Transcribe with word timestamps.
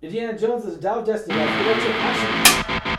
Indiana 0.00 0.38
Jones 0.38 0.64
is 0.64 0.76
of 0.98 1.06
Destiny. 1.06 1.36
Guys. 1.36 2.84
Get 2.84 2.97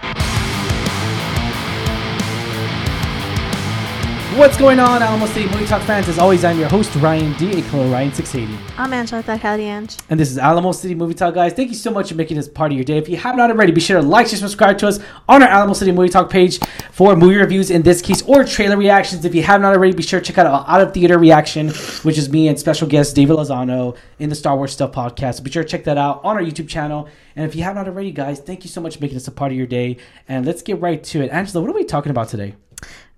What's 4.40 4.56
going 4.58 4.80
on, 4.80 5.04
Alamo 5.04 5.26
City 5.26 5.50
Movie 5.50 5.66
Talk 5.66 5.82
fans? 5.82 6.08
As 6.08 6.18
always, 6.18 6.46
I'm 6.46 6.58
your 6.58 6.70
host, 6.70 6.96
Ryan 6.96 7.34
D. 7.34 7.50
aka 7.58 7.62
Ryan680. 7.62 8.58
I'm 8.78 8.94
Angela 8.94 9.22
Ange. 9.28 9.98
And 10.10 10.18
this 10.18 10.32
is 10.32 10.38
Alamo 10.38 10.72
City 10.72 10.96
Movie 10.96 11.14
Talk, 11.14 11.34
guys. 11.34 11.52
Thank 11.52 11.68
you 11.68 11.76
so 11.76 11.92
much 11.92 12.08
for 12.08 12.16
making 12.16 12.38
this 12.38 12.48
part 12.48 12.72
of 12.72 12.78
your 12.78 12.86
day. 12.86 12.98
If 12.98 13.10
you 13.10 13.18
have 13.18 13.36
not 13.36 13.52
already, 13.52 13.74
be 13.74 13.82
sure 13.82 14.00
to 14.00 14.08
like, 14.08 14.28
share, 14.28 14.40
subscribe 14.40 14.78
to 14.78 14.88
us 14.88 15.02
on 15.28 15.44
our 15.44 15.50
Alamo 15.50 15.74
City 15.74 15.92
Movie 15.92 16.08
Talk 16.08 16.30
page 16.30 16.58
for 16.90 17.18
movie 17.18 17.36
reviews 17.36 17.70
in 17.70 17.82
this 17.82 18.02
case 18.02 18.22
or 18.22 18.46
trailer 18.46 18.78
reactions. 18.78 19.26
If 19.26 19.36
you 19.36 19.44
have 19.44 19.60
not 19.60 19.76
already, 19.76 19.94
be 19.94 20.04
sure 20.04 20.22
to 20.22 20.26
check 20.26 20.38
out 20.38 20.48
our 20.48 20.64
Out 20.70 20.88
of 20.88 20.94
Theater 20.94 21.20
Reaction, 21.20 21.68
which 22.04 22.18
is 22.18 22.30
me 22.30 22.48
and 22.48 22.58
special 22.58 22.88
guest 22.88 23.18
David 23.18 23.36
Lozano 23.36 23.98
in 24.20 24.30
the 24.30 24.36
Star 24.36 24.56
Wars 24.56 24.72
Stuff 24.72 24.94
podcast. 24.94 25.44
Be 25.44 25.52
sure 25.52 25.64
to 25.64 25.70
check 25.70 25.84
that 25.84 25.98
out 25.98 26.24
on 26.24 26.38
our 26.38 26.42
YouTube 26.42 26.70
channel. 26.70 27.10
And 27.36 27.46
if 27.46 27.58
you 27.58 27.64
have 27.64 27.76
not 27.76 27.90
already, 27.90 28.14
guys, 28.14 28.40
thank 28.40 28.64
you 28.64 28.70
so 28.70 28.80
much 28.80 28.96
for 28.96 29.02
making 29.02 29.18
this 29.18 29.28
a 29.28 29.34
part 29.34 29.52
of 29.52 29.58
your 29.58 29.68
day. 29.68 29.98
And 30.30 30.46
let's 30.46 30.62
get 30.62 30.80
right 30.80 31.04
to 31.04 31.22
it. 31.24 31.30
Angela, 31.30 31.60
what 31.60 31.70
are 31.72 31.78
we 31.78 31.84
talking 31.84 32.12
about 32.12 32.30
today? 32.30 32.56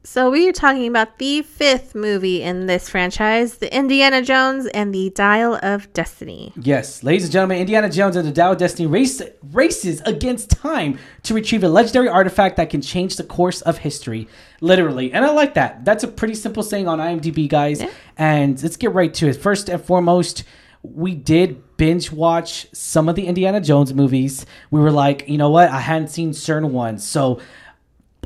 So 0.04 0.32
we 0.32 0.50
are 0.50 0.52
talking 0.52 0.88
about 0.88 1.20
the 1.20 1.44
fifth 1.44 1.94
movie 1.94 2.42
in 2.42 2.66
this 2.66 2.90
franchise, 2.90 3.60
the 3.60 3.74
Indiana 3.74 4.24
Jones 4.24 4.66
and 4.66 4.92
the 4.92 5.12
Dial 5.12 5.60
of 5.62 5.94
Destiny. 5.94 6.54
Yes, 6.60 7.04
ladies 7.04 7.26
and 7.26 7.32
gentlemen, 7.32 7.60
Indiana 7.60 7.88
Jones 7.88 8.16
and 8.16 8.28
the 8.28 8.32
Dial 8.32 8.54
of 8.54 8.58
Destiny 8.58 8.88
race, 8.88 9.22
races 9.52 10.02
against 10.02 10.50
time 10.50 10.98
to 11.22 11.36
retrieve 11.36 11.64
a 11.64 11.70
legendary 11.70 12.10
artifact 12.10 12.58
that 12.58 12.72
can 12.72 12.82
change 12.82 13.16
the 13.16 13.24
course 13.24 13.62
of 13.62 13.78
history. 13.78 14.28
Literally. 14.60 15.14
And 15.14 15.24
I 15.24 15.30
like 15.34 15.54
that. 15.54 15.86
That's 15.86 16.04
a 16.04 16.08
pretty 16.08 16.34
simple 16.34 16.64
saying 16.64 16.88
on 16.88 16.98
IMDb, 16.98 17.48
guys. 17.48 17.80
Yeah. 17.80 17.92
And 18.18 18.62
let's 18.64 18.78
get 18.78 18.94
right 18.94 19.14
to 19.14 19.28
it. 19.28 19.34
First 19.34 19.70
and 19.70 19.84
foremost, 19.84 20.46
we 20.82 21.14
did 21.14 21.78
binge 21.78 22.12
watch 22.12 22.66
some 22.74 23.08
of 23.08 23.16
the 23.16 23.28
Indiana 23.28 23.62
Jones 23.62 23.94
movies. 23.94 24.48
We 24.72 24.80
were 24.80 24.92
like, 24.92 25.30
you 25.30 25.38
know 25.38 25.52
what? 25.52 25.70
I 25.70 25.80
hadn't 25.80 26.08
seen 26.08 26.34
certain 26.34 26.74
ones. 26.74 27.08
So 27.08 27.40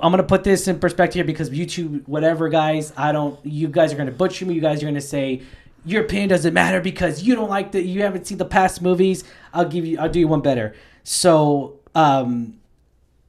I'm 0.01 0.11
gonna 0.11 0.23
put 0.23 0.43
this 0.43 0.67
in 0.67 0.79
perspective 0.79 1.15
here 1.15 1.23
because 1.23 1.49
YouTube, 1.49 2.07
whatever, 2.07 2.49
guys. 2.49 2.91
I 2.97 3.11
don't. 3.11 3.39
You 3.45 3.67
guys 3.67 3.93
are 3.93 3.95
gonna 3.95 4.11
butcher 4.11 4.45
me. 4.45 4.53
You 4.53 4.61
guys 4.61 4.83
are 4.83 4.85
gonna 4.85 4.99
say 4.99 5.41
your 5.85 6.03
opinion 6.03 6.29
doesn't 6.29 6.53
matter 6.53 6.81
because 6.81 7.23
you 7.23 7.35
don't 7.35 7.49
like 7.49 7.71
the. 7.71 7.81
You 7.81 8.01
haven't 8.01 8.27
seen 8.27 8.37
the 8.37 8.45
past 8.45 8.81
movies. 8.81 9.23
I'll 9.53 9.67
give 9.67 9.85
you. 9.85 9.97
I'll 9.99 10.09
do 10.09 10.19
you 10.19 10.27
one 10.27 10.41
better. 10.41 10.75
So, 11.03 11.79
um, 11.93 12.59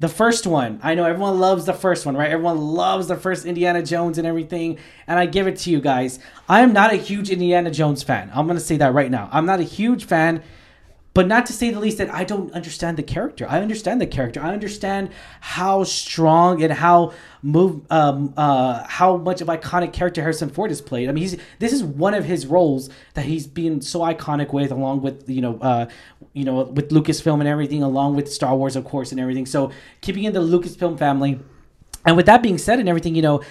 the 0.01 0.09
first 0.09 0.47
one. 0.47 0.81
I 0.83 0.95
know 0.95 1.05
everyone 1.05 1.39
loves 1.39 1.67
the 1.67 1.73
first 1.73 2.05
one, 2.05 2.17
right? 2.17 2.31
Everyone 2.31 2.59
loves 2.59 3.07
the 3.07 3.17
first 3.17 3.47
Indiana 3.47 3.83
Jones 3.83 4.19
and 4.19 4.27
everything. 4.27 4.79
And 5.07 5.19
I 5.19 5.27
give 5.27 5.47
it 5.47 5.57
to 5.59 5.71
you 5.71 5.81
guys. 5.81 6.19
I 6.49 6.63
am 6.63 6.73
not 6.73 6.93
a 6.93 6.97
huge 6.97 7.31
Indiana 7.31 7.71
Jones 7.71 8.03
fan. 8.03 8.31
I'm 8.35 8.47
gonna 8.47 8.61
say 8.61 8.77
that 8.79 8.93
right 8.93 9.11
now. 9.11 9.29
I'm 9.33 9.47
not 9.47 9.61
a 9.61 9.65
huge 9.65 10.05
fan 10.05 10.43
but 11.17 11.27
not 11.27 11.47
to 11.47 11.55
say 11.55 11.71
the 11.71 11.81
least 11.81 11.97
that 11.97 12.13
I 12.13 12.25
don't 12.25 12.53
understand 12.53 12.99
the 12.99 13.03
character. 13.03 13.47
I 13.49 13.63
understand 13.63 14.03
the 14.03 14.07
character. 14.07 14.39
I 14.43 14.53
understand 14.53 15.09
how 15.41 15.83
strong 15.83 16.63
and 16.63 16.71
how 16.71 17.15
move 17.43 17.91
um 17.91 18.35
uh 18.37 18.85
how 18.87 19.17
much 19.17 19.41
of 19.41 19.49
iconic 19.49 19.95
character 19.95 20.21
Harrison 20.21 20.51
Ford 20.51 20.71
has 20.71 20.83
played. 20.83 21.09
I 21.09 21.13
mean, 21.13 21.23
he's 21.23 21.39
this 21.59 21.73
is 21.73 21.83
one 21.83 22.13
of 22.13 22.27
his 22.27 22.47
roles 22.47 22.91
that 23.15 23.25
he's 23.25 23.47
been 23.47 23.81
so 23.81 24.01
iconic 24.01 24.53
with, 24.53 24.71
along 24.71 25.01
with 25.01 25.27
you 25.27 25.41
know 25.41 25.59
uh 25.63 25.87
you 26.35 26.45
know 26.45 26.65
with 26.65 26.91
Lucasfilm 26.91 27.41
and 27.41 27.49
everything, 27.49 27.83
along 27.83 28.15
with 28.15 28.31
Star 28.31 28.55
Wars, 28.55 28.77
of 28.77 28.85
course, 28.85 29.11
and 29.11 29.19
everything. 29.19 29.47
So 29.47 29.71
keeping 30.03 30.25
in 30.25 30.35
the 30.35 30.41
Lucasfilm 30.41 30.99
family. 30.99 31.41
And 32.05 32.17
with 32.17 32.27
that 32.27 32.41
being 32.41 32.57
said 32.57 32.79
and 32.79 32.89
everything, 32.89 33.17
you 33.17 33.23
know, 33.23 33.43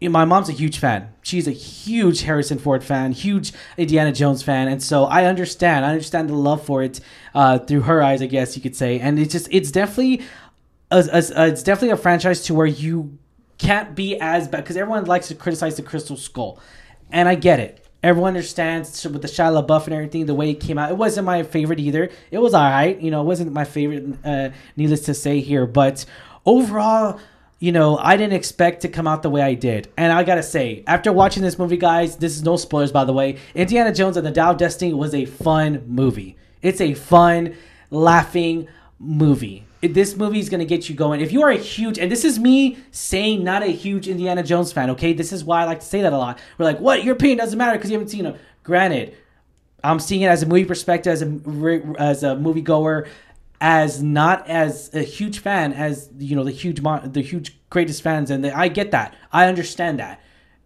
you 0.00 0.08
know, 0.08 0.12
my 0.12 0.24
mom's 0.24 0.48
a 0.48 0.52
huge 0.52 0.78
fan. 0.78 1.12
She's 1.22 1.46
a 1.46 1.52
huge 1.52 2.22
Harrison 2.22 2.58
Ford 2.58 2.82
fan, 2.82 3.12
huge 3.12 3.52
Indiana 3.76 4.12
Jones 4.12 4.42
fan, 4.42 4.66
and 4.68 4.82
so 4.82 5.04
I 5.04 5.26
understand. 5.26 5.84
I 5.84 5.90
understand 5.90 6.28
the 6.30 6.34
love 6.34 6.64
for 6.64 6.82
it 6.82 7.00
uh, 7.34 7.58
through 7.58 7.82
her 7.82 8.02
eyes, 8.02 8.22
I 8.22 8.26
guess 8.26 8.56
you 8.56 8.62
could 8.62 8.74
say. 8.74 8.98
And 8.98 9.18
it's 9.18 9.32
just, 9.32 9.48
it's 9.50 9.70
definitely, 9.70 10.22
a, 10.90 10.98
a, 11.12 11.22
a- 11.42 11.46
it's 11.48 11.62
definitely 11.62 11.90
a 11.90 11.96
franchise 11.98 12.42
to 12.44 12.54
where 12.54 12.66
you 12.66 13.18
can't 13.58 13.94
be 13.94 14.18
as 14.20 14.48
bad 14.48 14.62
because 14.64 14.76
everyone 14.78 15.04
likes 15.04 15.28
to 15.28 15.34
criticize 15.34 15.76
the 15.76 15.82
Crystal 15.82 16.16
Skull, 16.16 16.58
and 17.10 17.28
I 17.28 17.34
get 17.34 17.60
it. 17.60 17.86
Everyone 18.02 18.28
understands 18.28 19.04
with 19.06 19.20
the 19.20 19.28
Shia 19.28 19.62
LaBeouf 19.62 19.84
and 19.84 19.92
everything, 19.92 20.24
the 20.24 20.34
way 20.34 20.48
it 20.48 20.60
came 20.60 20.78
out. 20.78 20.90
It 20.90 20.96
wasn't 20.96 21.26
my 21.26 21.42
favorite 21.42 21.78
either. 21.78 22.08
It 22.30 22.38
was 22.38 22.54
alright, 22.54 22.98
you 22.98 23.10
know. 23.10 23.20
It 23.20 23.24
wasn't 23.26 23.52
my 23.52 23.64
favorite, 23.66 24.16
uh, 24.24 24.48
needless 24.74 25.02
to 25.02 25.12
say 25.12 25.40
here, 25.40 25.66
but 25.66 26.06
overall 26.46 27.20
you 27.60 27.72
know, 27.72 27.98
I 27.98 28.16
didn't 28.16 28.32
expect 28.32 28.80
to 28.82 28.88
come 28.88 29.06
out 29.06 29.22
the 29.22 29.28
way 29.30 29.42
I 29.42 29.52
did. 29.52 29.92
And 29.96 30.12
I 30.12 30.24
gotta 30.24 30.42
say, 30.42 30.82
after 30.86 31.12
watching 31.12 31.42
this 31.42 31.58
movie, 31.58 31.76
guys, 31.76 32.16
this 32.16 32.34
is 32.34 32.42
no 32.42 32.56
spoilers 32.56 32.90
by 32.90 33.04
the 33.04 33.12
way. 33.12 33.36
Indiana 33.54 33.92
Jones 33.92 34.16
and 34.16 34.26
the 34.26 34.30
Dial 34.30 34.54
Destiny 34.54 34.94
was 34.94 35.14
a 35.14 35.26
fun 35.26 35.84
movie. 35.86 36.36
It's 36.62 36.80
a 36.80 36.94
fun, 36.94 37.54
laughing 37.90 38.66
movie. 38.98 39.66
This 39.82 40.16
movie 40.16 40.40
is 40.40 40.48
gonna 40.48 40.64
get 40.64 40.88
you 40.88 40.94
going. 40.94 41.20
If 41.20 41.32
you 41.32 41.42
are 41.42 41.50
a 41.50 41.56
huge, 41.56 41.98
and 41.98 42.10
this 42.10 42.24
is 42.24 42.38
me 42.38 42.78
saying 42.92 43.44
not 43.44 43.62
a 43.62 43.66
huge 43.66 44.08
Indiana 44.08 44.42
Jones 44.42 44.72
fan, 44.72 44.90
okay? 44.90 45.12
This 45.12 45.30
is 45.30 45.44
why 45.44 45.60
I 45.60 45.64
like 45.64 45.80
to 45.80 45.86
say 45.86 46.00
that 46.00 46.14
a 46.14 46.18
lot. 46.18 46.38
We're 46.56 46.64
like, 46.64 46.80
what? 46.80 47.04
Your 47.04 47.14
opinion 47.14 47.38
doesn't 47.38 47.58
matter 47.58 47.76
because 47.76 47.90
you 47.90 47.96
haven't 47.96 48.08
seen 48.08 48.24
them. 48.24 48.36
Granted, 48.62 49.16
I'm 49.84 50.00
seeing 50.00 50.22
it 50.22 50.26
as 50.26 50.42
a 50.42 50.46
movie 50.46 50.64
perspective, 50.64 51.12
as 51.12 51.22
a 51.22 51.26
as 51.98 52.22
a 52.22 52.36
moviegoer, 52.36 53.06
as 53.60 54.02
not 54.02 54.48
as 54.48 54.92
a 54.94 55.02
huge 55.02 55.40
fan 55.40 55.72
as 55.72 56.08
you 56.18 56.34
know 56.34 56.44
the 56.44 56.50
huge 56.50 56.80
mon- 56.80 57.12
the 57.12 57.20
huge 57.20 57.58
greatest 57.68 58.02
fans, 58.02 58.30
and 58.30 58.44
the, 58.44 58.56
I 58.56 58.68
get 58.68 58.90
that, 58.92 59.14
I 59.32 59.46
understand 59.46 59.98
that. 60.00 60.20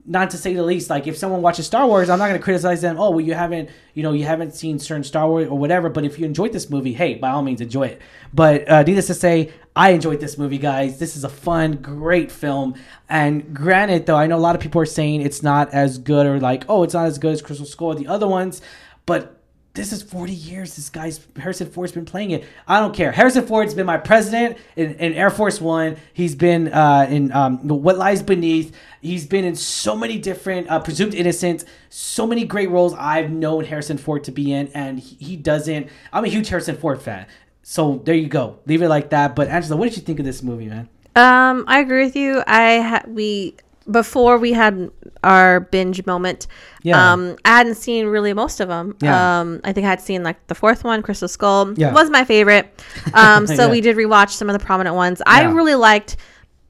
Not 0.07 0.31
to 0.31 0.37
say 0.37 0.53
the 0.53 0.63
least, 0.63 0.91
like 0.91 1.07
if 1.07 1.17
someone 1.17 1.41
watches 1.41 1.65
Star 1.67 1.87
Wars, 1.87 2.11
I'm 2.11 2.19
not 2.19 2.29
going 2.29 2.39
to 2.39 2.45
criticize 2.45 2.83
them. 2.83 3.01
Oh, 3.01 3.09
well, 3.09 3.23
you 3.23 3.33
haven't, 3.33 3.71
you 3.95 4.03
know, 4.03 4.13
you 4.13 4.27
haven't 4.27 4.55
seen 4.55 4.79
certain 4.79 5.03
Star 5.03 5.27
Wars 5.27 5.49
or 5.49 5.57
whatever. 5.57 5.89
But 5.89 6.05
if 6.05 6.19
you 6.19 6.27
enjoyed 6.27 6.53
this 6.53 6.69
movie, 6.69 6.93
hey, 6.93 7.15
by 7.15 7.31
all 7.31 7.41
means, 7.41 7.63
enjoy 7.63 7.85
it. 7.85 8.03
But 8.35 8.69
uh, 8.69 8.83
needless 8.83 9.07
to 9.07 9.15
say, 9.15 9.55
I 9.75 9.91
enjoyed 9.93 10.21
this 10.21 10.37
movie, 10.37 10.59
guys. 10.59 10.99
This 10.99 11.17
is 11.17 11.25
a 11.25 11.31
fun, 11.31 11.77
great 11.77 12.31
film. 12.31 12.75
And 13.09 13.55
granted, 13.55 14.05
though, 14.05 14.17
I 14.17 14.27
know 14.27 14.37
a 14.37 14.41
lot 14.41 14.55
of 14.55 14.61
people 14.61 14.79
are 14.83 14.87
saying 14.87 15.23
it's 15.23 15.43
not 15.43 15.73
as 15.73 15.97
good 15.97 16.27
or 16.27 16.39
like, 16.39 16.67
oh, 16.69 16.83
it's 16.83 16.93
not 16.93 17.07
as 17.07 17.17
good 17.17 17.33
as 17.33 17.41
Crystal 17.41 17.65
Skull 17.65 17.89
or 17.89 17.95
the 17.95 18.07
other 18.07 18.29
ones. 18.29 18.61
But 19.07 19.43
this 19.75 19.93
is 19.93 20.03
40 20.03 20.33
years 20.33 20.77
this 20.77 20.89
guy's 20.89 21.21
harrison 21.37 21.69
ford's 21.69 21.93
been 21.93 22.05
playing 22.05 22.31
it. 22.31 22.45
I 22.67 22.81
don't 22.81 22.95
care. 22.95 23.11
Harrison 23.11 23.45
ford's 23.45 23.75
been 23.75 23.87
my 23.87 23.97
president 23.97 24.57
in, 24.77 24.95
in 24.95 25.15
air 25.15 25.31
force 25.31 25.61
one. 25.61 25.97
He's 26.13 26.37
been 26.37 26.73
uh, 26.73 27.07
in 27.11 27.33
um, 27.33 27.67
what 27.67 27.99
lies 27.99 28.23
beneath. 28.23 28.75
He's 29.03 29.27
been 29.27 29.45
in 29.45 29.57
so 29.57 29.97
many 29.97 30.19
different 30.19 30.71
uh, 30.71 30.79
presumed 30.79 31.15
innocent 31.15 31.65
so 31.91 32.27
many 32.27 32.45
great 32.45 32.69
roles 32.71 32.93
i've 32.95 33.31
known 33.31 33.65
harrison 33.65 33.97
ford 33.97 34.25
to 34.25 34.33
be 34.33 34.53
in 34.53 34.67
and 34.75 34.99
he, 34.99 35.15
he 35.17 35.37
doesn't 35.37 35.89
i'm 36.13 36.25
a 36.25 36.29
huge 36.29 36.49
harrison 36.49 36.77
ford 36.77 37.01
fan. 37.01 37.27
So 37.63 38.03
there 38.05 38.15
you 38.15 38.29
go. 38.29 38.59
Leave 38.67 38.83
it 38.83 38.89
like 38.89 39.11
that. 39.11 39.35
But 39.35 39.49
angela 39.49 39.77
what 39.77 39.89
did 39.89 39.97
you 39.97 40.03
think 40.03 40.19
of 40.19 40.25
this 40.25 40.43
movie 40.43 40.67
man? 40.67 40.89
Um, 41.17 41.65
I 41.69 41.79
agree 41.79 42.05
with 42.05 42.17
you. 42.17 42.43
I 42.47 42.81
ha- 42.81 43.05
we 43.07 43.57
before 43.91 44.39
we 44.39 44.53
had 44.53 44.91
our 45.23 45.61
binge 45.61 46.05
moment. 46.07 46.47
Yeah. 46.83 47.13
Um, 47.13 47.37
I 47.45 47.51
hadn't 47.59 47.75
seen 47.77 48.07
really 48.07 48.33
most 48.33 48.61
of 48.61 48.69
them. 48.69 48.97
Yeah. 49.01 49.41
Um, 49.41 49.61
I 49.65 49.73
think 49.73 49.87
I 49.87 49.91
had 49.91 50.01
seen 50.01 50.23
like 50.23 50.47
the 50.47 50.55
fourth 50.55 50.85
one, 50.85 51.03
Crystal 51.03 51.29
Skull. 51.29 51.75
Yeah. 51.79 51.93
Was 51.93 52.11
my 52.11 52.25
favorite. 52.25 52.83
Um, 53.13 53.47
so 53.49 53.55
Yeah. 53.67 53.71
we 53.71 53.81
did 53.81 53.97
rewatch 53.97 54.31
some 54.31 54.49
of 54.51 54.59
the 54.59 54.65
prominent 54.65 54.97
ones. 54.97 55.21
I 55.27 55.43
really 55.45 55.75
liked 55.75 56.17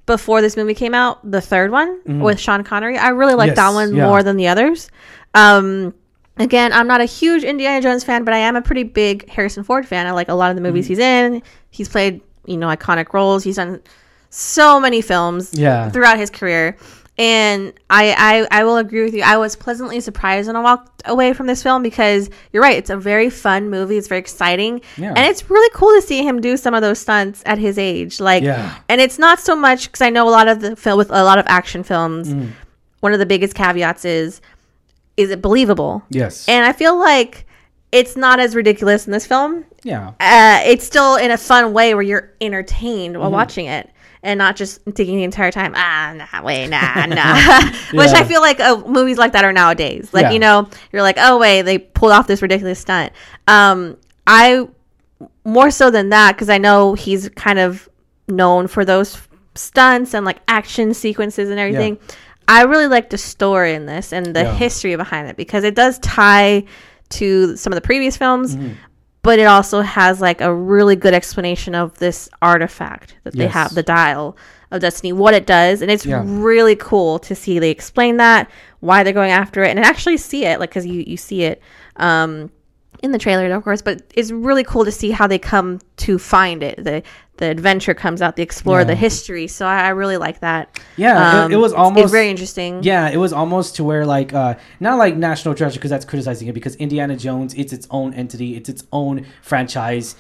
before 0.07 0.41
this 0.43 0.57
movie 0.57 0.75
came 0.75 0.95
out 0.95 1.19
the 1.31 1.41
third 1.41 1.71
one 1.71 2.21
with 2.21 2.39
Sean 2.39 2.63
Connery. 2.65 2.99
I 2.99 3.09
really 3.09 3.35
liked 3.35 3.53
Mm-hmm. 3.57 3.59
Yes, 3.59 3.73
that 3.73 3.75
one 3.75 3.95
yeah. 3.97 4.07
more 4.07 4.23
than 4.23 4.37
the 4.37 4.49
others. 4.49 4.91
Um. 5.35 5.95
Again, 6.37 6.73
I'm 6.73 6.89
not 6.89 7.01
a 7.01 7.05
huge 7.05 7.45
Indiana 7.45 7.81
Jones 7.81 8.03
fan, 8.03 8.25
but 8.25 8.35
I 8.35 8.39
am 8.39 8.57
a 8.57 8.61
pretty 8.61 8.83
big 8.83 9.29
Harrison 9.29 9.63
Ford 9.63 9.87
fan. 9.87 10.05
I 10.09 10.11
like 10.11 10.29
a 10.29 10.35
lot 10.35 10.51
of 10.51 10.57
the 10.57 10.63
Mm-hmm. 10.63 10.67
movies 10.67 10.89
he's 10.89 10.99
in. 10.99 11.45
He's 11.71 11.89
played, 11.89 12.23
you 12.45 12.57
know, 12.57 12.67
iconic 12.67 13.13
roles. 13.13 13.45
He's 13.45 13.55
done 13.55 13.81
so 14.31 14.81
many 14.81 15.01
films 15.01 15.51
Yeah. 15.55 15.91
throughout 15.91 16.19
his 16.19 16.31
career. 16.31 16.77
And 17.17 17.73
I, 17.91 18.47
I 18.51 18.61
I 18.61 18.65
will 18.65 18.77
agree 18.77 19.05
with 19.05 19.15
you. 19.15 19.23
I 19.23 19.37
was 19.37 19.55
pleasantly 19.55 20.01
surprised 20.01 20.49
when 20.49 20.57
I 20.57 20.61
walked 20.61 21.03
away 21.05 21.33
from 21.33 21.47
this 21.47 21.63
film 21.63 21.83
because 21.83 22.29
you're 22.53 22.63
right. 22.63 22.77
It's 22.77 22.91
a 22.91 22.97
very 22.97 23.31
fun 23.31 23.71
movie. 23.71 23.97
It's 23.97 24.09
very 24.09 24.19
exciting, 24.19 24.81
Yeah. 24.97 25.11
and 25.17 25.19
it's 25.21 25.49
really 25.49 25.71
cool 25.75 25.91
to 25.95 26.03
see 26.03 26.25
him 26.27 26.41
do 26.41 26.57
some 26.57 26.75
of 26.75 26.83
those 26.83 26.99
stunts 26.99 27.43
at 27.47 27.59
his 27.59 27.79
age. 27.79 28.19
Like, 28.19 28.43
Yeah. 28.43 28.75
and 28.89 29.01
it's 29.01 29.19
not 29.19 29.39
so 29.39 29.55
much 29.55 29.87
because 29.87 30.01
I 30.01 30.11
know 30.11 30.29
a 30.29 30.31
lot 30.31 30.49
of 30.49 30.61
the 30.61 30.75
film 30.75 30.99
with 30.99 31.11
a 31.11 31.23
lot 31.23 31.39
of 31.39 31.45
action 31.47 31.85
films. 31.85 32.35
Mm. 32.35 32.51
One 32.99 33.13
of 33.13 33.21
the 33.21 33.27
biggest 33.27 33.55
caveats 33.55 34.05
is, 34.05 34.41
is 35.17 35.31
it 35.31 35.41
believable? 35.41 36.03
yes 36.11 36.49
And 36.49 36.65
I 36.67 36.73
feel 36.73 36.99
like 36.99 37.47
it's 37.93 38.17
not 38.17 38.41
as 38.41 38.57
ridiculous 38.57 39.07
in 39.07 39.13
this 39.13 39.25
film 39.25 39.65
yeah 39.85 40.09
uh, 40.19 40.61
it's 40.65 40.85
still 40.85 41.15
in 41.15 41.31
a 41.31 41.37
fun 41.39 41.73
way 41.73 41.95
where 41.95 42.03
you're 42.03 42.33
entertained 42.41 43.13
Mm-hmm. 43.15 43.21
while 43.23 43.31
watching 43.31 43.67
it 43.67 43.89
and 44.25 44.39
not 44.39 44.57
just 44.57 44.81
thinking 44.83 45.17
the 45.17 45.23
entire 45.25 45.53
time 45.53 45.73
ah 45.77 46.13
nah 46.17 46.43
wait 46.43 46.69
nah 46.69 47.07
nah 47.07 47.35
which 47.93 48.11
Yeah. 48.11 48.19
i 48.21 48.25
feel 48.25 48.41
like 48.41 48.59
uh, 48.59 48.79
movies 48.87 49.19
like 49.19 49.33
that 49.33 49.45
are 49.45 49.53
nowadays 49.53 50.13
like 50.13 50.23
Yeah. 50.25 50.31
you 50.33 50.39
know 50.41 50.69
you're 50.93 51.03
like 51.03 51.17
oh 51.19 51.39
wait 51.39 51.63
they 51.63 51.79
pulled 51.79 52.13
off 52.13 52.27
this 52.27 52.43
ridiculous 52.43 52.81
stunt 52.81 53.13
um 53.47 53.97
i 54.27 54.67
more 55.45 55.71
so 55.71 55.91
than 55.91 56.09
that 56.09 56.33
because 56.35 56.49
i 56.49 56.59
know 56.59 56.95
he's 56.95 57.29
kind 57.31 57.59
of 57.59 57.89
known 58.29 58.67
for 58.67 58.85
those 58.85 59.17
stunts 59.55 60.15
and 60.15 60.25
like 60.27 60.41
action 60.49 60.95
sequences 60.95 61.51
and 61.51 61.61
everything 61.61 61.99
i 62.49 62.63
really 62.63 62.87
like 62.89 63.11
the 63.11 63.19
story 63.19 63.75
in 63.75 63.87
this 63.87 64.13
and 64.13 64.35
the 64.35 64.43
Yeah. 64.43 64.55
history 64.57 64.97
behind 64.97 65.29
it 65.29 65.37
because 65.37 65.63
it 65.65 65.75
does 65.75 65.99
tie 66.01 66.65
to 67.11 67.57
some 67.57 67.73
of 67.73 67.77
the 67.77 67.81
previous 67.83 68.17
films 68.17 68.57
but 69.25 69.39
it 69.41 69.45
also 69.47 69.81
has 69.81 70.21
like 70.21 70.41
a 70.41 70.55
really 70.55 70.95
good 70.95 71.15
explanation 71.15 71.75
of 71.75 71.99
this 71.99 72.29
artifact 72.41 73.17
that 73.25 73.35
they 73.35 73.49
have, 73.49 73.75
the 73.75 73.83
dial 73.83 74.37
of 74.71 74.81
destiny, 74.81 75.13
what 75.13 75.35
it 75.35 75.47
does, 75.47 75.83
and 75.83 75.91
it's 75.91 76.07
Yeah. 76.07 76.23
really 76.25 76.77
cool 76.77 77.19
to 77.21 77.35
see 77.35 77.59
they 77.59 77.71
explain 77.71 78.19
that, 78.19 78.49
why 78.81 79.03
they're 79.03 79.13
going 79.13 79.31
after 79.33 79.63
it, 79.65 79.71
and 79.71 79.79
actually 79.81 80.19
see 80.19 80.45
it, 80.45 80.61
like 80.61 80.71
because 80.71 80.87
you 80.87 81.03
you 81.07 81.17
see 81.17 81.43
it. 81.43 81.61
Um, 81.97 82.51
in 83.03 83.13
the 83.13 83.19
trailer, 83.19 83.53
of 83.53 83.65
course, 83.65 83.83
but 83.83 84.03
it's 84.15 84.31
really 84.31 84.65
cool 84.65 84.85
to 84.85 84.93
see 84.93 85.11
how 85.11 85.27
they 85.27 85.39
come 85.39 85.81
to 85.99 86.19
find 86.19 86.63
it. 86.63 86.83
The 86.83 87.03
the 87.37 87.47
adventure 87.47 87.95
comes 87.95 88.23
out, 88.23 88.37
the 88.37 88.43
explorer, 88.43 88.81
Yeah. 88.81 88.85
the 88.85 88.95
history. 88.95 89.47
So 89.49 89.67
I, 89.67 89.87
I 89.87 89.89
really 89.89 90.17
like 90.17 90.41
that. 90.41 90.79
Yeah, 90.97 91.15
it- 91.17 91.45
Um, 91.47 91.53
it 91.53 91.57
was 91.57 91.73
it's- 91.73 91.81
it's 91.81 91.97
almost- 91.99 92.13
very 92.13 92.31
interesting. 92.31 92.83
Yeah, 92.83 93.09
it 93.09 93.17
was 93.17 93.33
almost 93.33 93.77
to 93.77 93.85
where 93.85 94.07
like 94.07 94.33
uh 94.33 94.55
not 94.81 94.99
like 94.99 95.17
National 95.17 95.55
Treasure 95.55 95.79
because 95.79 95.91
that's 95.91 96.05
criticizing 96.05 96.47
it 96.49 96.53
because 96.55 96.77
Indiana 96.77 97.17
Jones 97.17 97.53
it's 97.55 97.73
its 97.73 97.87
own 97.91 98.15
entity, 98.15 98.57
it's 98.57 98.69
its 98.69 98.85
own 98.93 99.27
franchise. 99.43 100.15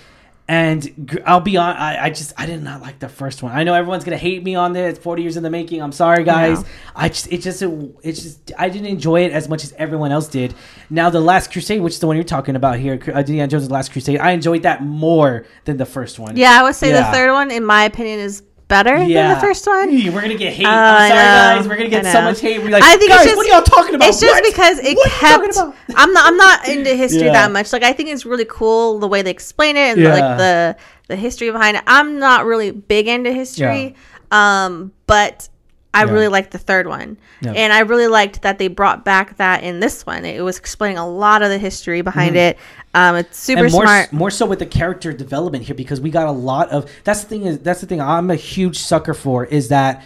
And 0.46 1.22
I'll 1.24 1.40
be 1.40 1.56
on. 1.56 1.74
I, 1.74 2.04
I 2.04 2.10
just 2.10 2.34
I 2.36 2.44
did 2.44 2.62
not 2.62 2.82
like 2.82 2.98
the 2.98 3.08
first 3.08 3.42
one. 3.42 3.52
I 3.52 3.64
know 3.64 3.72
everyone's 3.72 4.04
gonna 4.04 4.18
hate 4.18 4.44
me 4.44 4.54
on 4.54 4.74
this. 4.74 4.98
Forty 4.98 5.22
years 5.22 5.38
in 5.38 5.42
the 5.42 5.48
making. 5.48 5.80
I'm 5.80 5.90
sorry, 5.92 6.22
guys. 6.22 6.60
No. 6.62 6.68
I 6.94 7.08
just 7.08 7.32
it 7.32 7.38
just 7.40 7.62
it's 8.02 8.22
just 8.22 8.52
I 8.58 8.68
didn't 8.68 8.88
enjoy 8.88 9.24
it 9.24 9.32
as 9.32 9.48
much 9.48 9.64
as 9.64 9.72
everyone 9.78 10.12
else 10.12 10.28
did. 10.28 10.52
Now 10.90 11.08
the 11.08 11.20
Last 11.20 11.50
Crusade, 11.50 11.80
which 11.80 11.94
is 11.94 11.98
the 12.00 12.06
one 12.06 12.16
you're 12.16 12.24
talking 12.24 12.56
about 12.56 12.78
here, 12.78 13.00
uh, 13.08 13.20
Indiana 13.20 13.48
Jones' 13.48 13.70
Last 13.70 13.90
Crusade, 13.92 14.20
I 14.20 14.32
enjoyed 14.32 14.64
that 14.64 14.82
more 14.84 15.46
than 15.64 15.78
the 15.78 15.86
first 15.86 16.18
one. 16.18 16.36
Yeah, 16.36 16.60
I 16.60 16.62
would 16.62 16.74
say 16.74 16.90
Yeah. 16.90 17.10
the 17.10 17.16
third 17.16 17.32
one, 17.32 17.50
in 17.50 17.64
my 17.64 17.84
opinion, 17.84 18.20
is 18.20 18.42
better 18.74 18.98
than 18.98 19.34
the 19.34 19.40
first 19.40 19.66
one. 19.66 19.90
We're 20.12 20.20
gonna 20.20 20.34
get 20.34 20.52
hate. 20.52 20.66
Oh, 20.66 20.70
I'm 20.70 21.08
sorry, 21.10 21.20
guys. 21.60 21.68
We're 21.68 21.76
gonna 21.76 21.88
get 21.88 22.06
so 22.06 22.22
much 22.22 22.40
hate. 22.40 22.58
We're 22.60 22.70
like, 22.70 22.82
I 22.82 22.96
think 22.96 23.10
guys, 23.10 23.20
it's 23.20 23.26
just, 23.30 23.36
what 23.36 23.46
are 23.46 23.50
y'all 23.50 23.62
talking 23.62 23.94
about? 23.94 24.08
It's 24.08 24.20
just 24.20 24.32
What? 24.34 24.44
because 24.44 24.78
it 24.80 24.96
What 24.96 25.06
are 25.22 25.38
you 25.44 25.52
talking 25.52 25.52
kept. 25.52 25.78
I'm 25.96 26.12
not. 26.12 26.26
I'm 26.26 26.36
not 26.36 26.68
into 26.68 26.94
history 26.96 27.26
Yeah. 27.26 27.32
that 27.34 27.52
much. 27.52 27.72
Like 27.72 27.84
I 27.84 27.92
think 27.92 28.08
it's 28.08 28.26
really 28.26 28.46
cool 28.46 28.98
the 28.98 29.06
way 29.08 29.22
they 29.22 29.30
explain 29.30 29.76
it 29.76 29.80
and 29.96 30.00
Yeah. 30.00 30.12
like 30.12 30.38
the 30.38 30.76
the 31.08 31.16
history 31.16 31.50
behind 31.50 31.76
it. 31.76 31.84
I'm 31.86 32.18
not 32.18 32.44
really 32.46 32.70
big 32.72 33.06
into 33.08 33.32
history, 33.32 33.94
um, 34.32 34.92
but 35.06 35.48
I 35.94 36.04
Yeah. 36.04 36.10
really 36.12 36.28
liked 36.28 36.50
the 36.50 36.58
third 36.58 36.86
one, 36.86 37.16
Yeah. 37.40 37.52
and 37.52 37.72
I 37.72 37.80
really 37.80 38.08
liked 38.08 38.42
that 38.42 38.58
they 38.58 38.68
brought 38.68 39.04
back 39.04 39.36
that 39.38 39.62
in 39.62 39.80
this 39.80 40.04
one. 40.04 40.24
It 40.24 40.42
was 40.42 40.58
explaining 40.58 40.98
a 40.98 41.08
lot 41.08 41.42
of 41.42 41.48
the 41.50 41.58
history 41.58 42.02
behind 42.02 42.36
it. 42.36 42.58
Um, 42.94 43.16
it's 43.16 43.38
super 43.38 43.60
Mm-hmm. 43.60 43.64
and 43.66 43.72
more, 43.72 43.82
smart. 43.84 44.12
more 44.12 44.30
so 44.30 44.44
with 44.46 44.58
the 44.58 44.66
character 44.66 45.12
development 45.12 45.64
here 45.64 45.74
because 45.74 46.00
we 46.00 46.10
got 46.10 46.26
a 46.26 46.32
lot 46.32 46.68
of 46.70 46.90
that's 47.04 47.22
the 47.22 47.28
thing 47.28 47.46
is 47.46 47.58
that's 47.60 47.80
the 47.80 47.86
thing 47.86 48.00
I'm 48.00 48.30
a 48.30 48.36
huge 48.36 48.78
sucker 48.78 49.14
for 49.14 49.44
is 49.46 49.68
that 49.68 50.02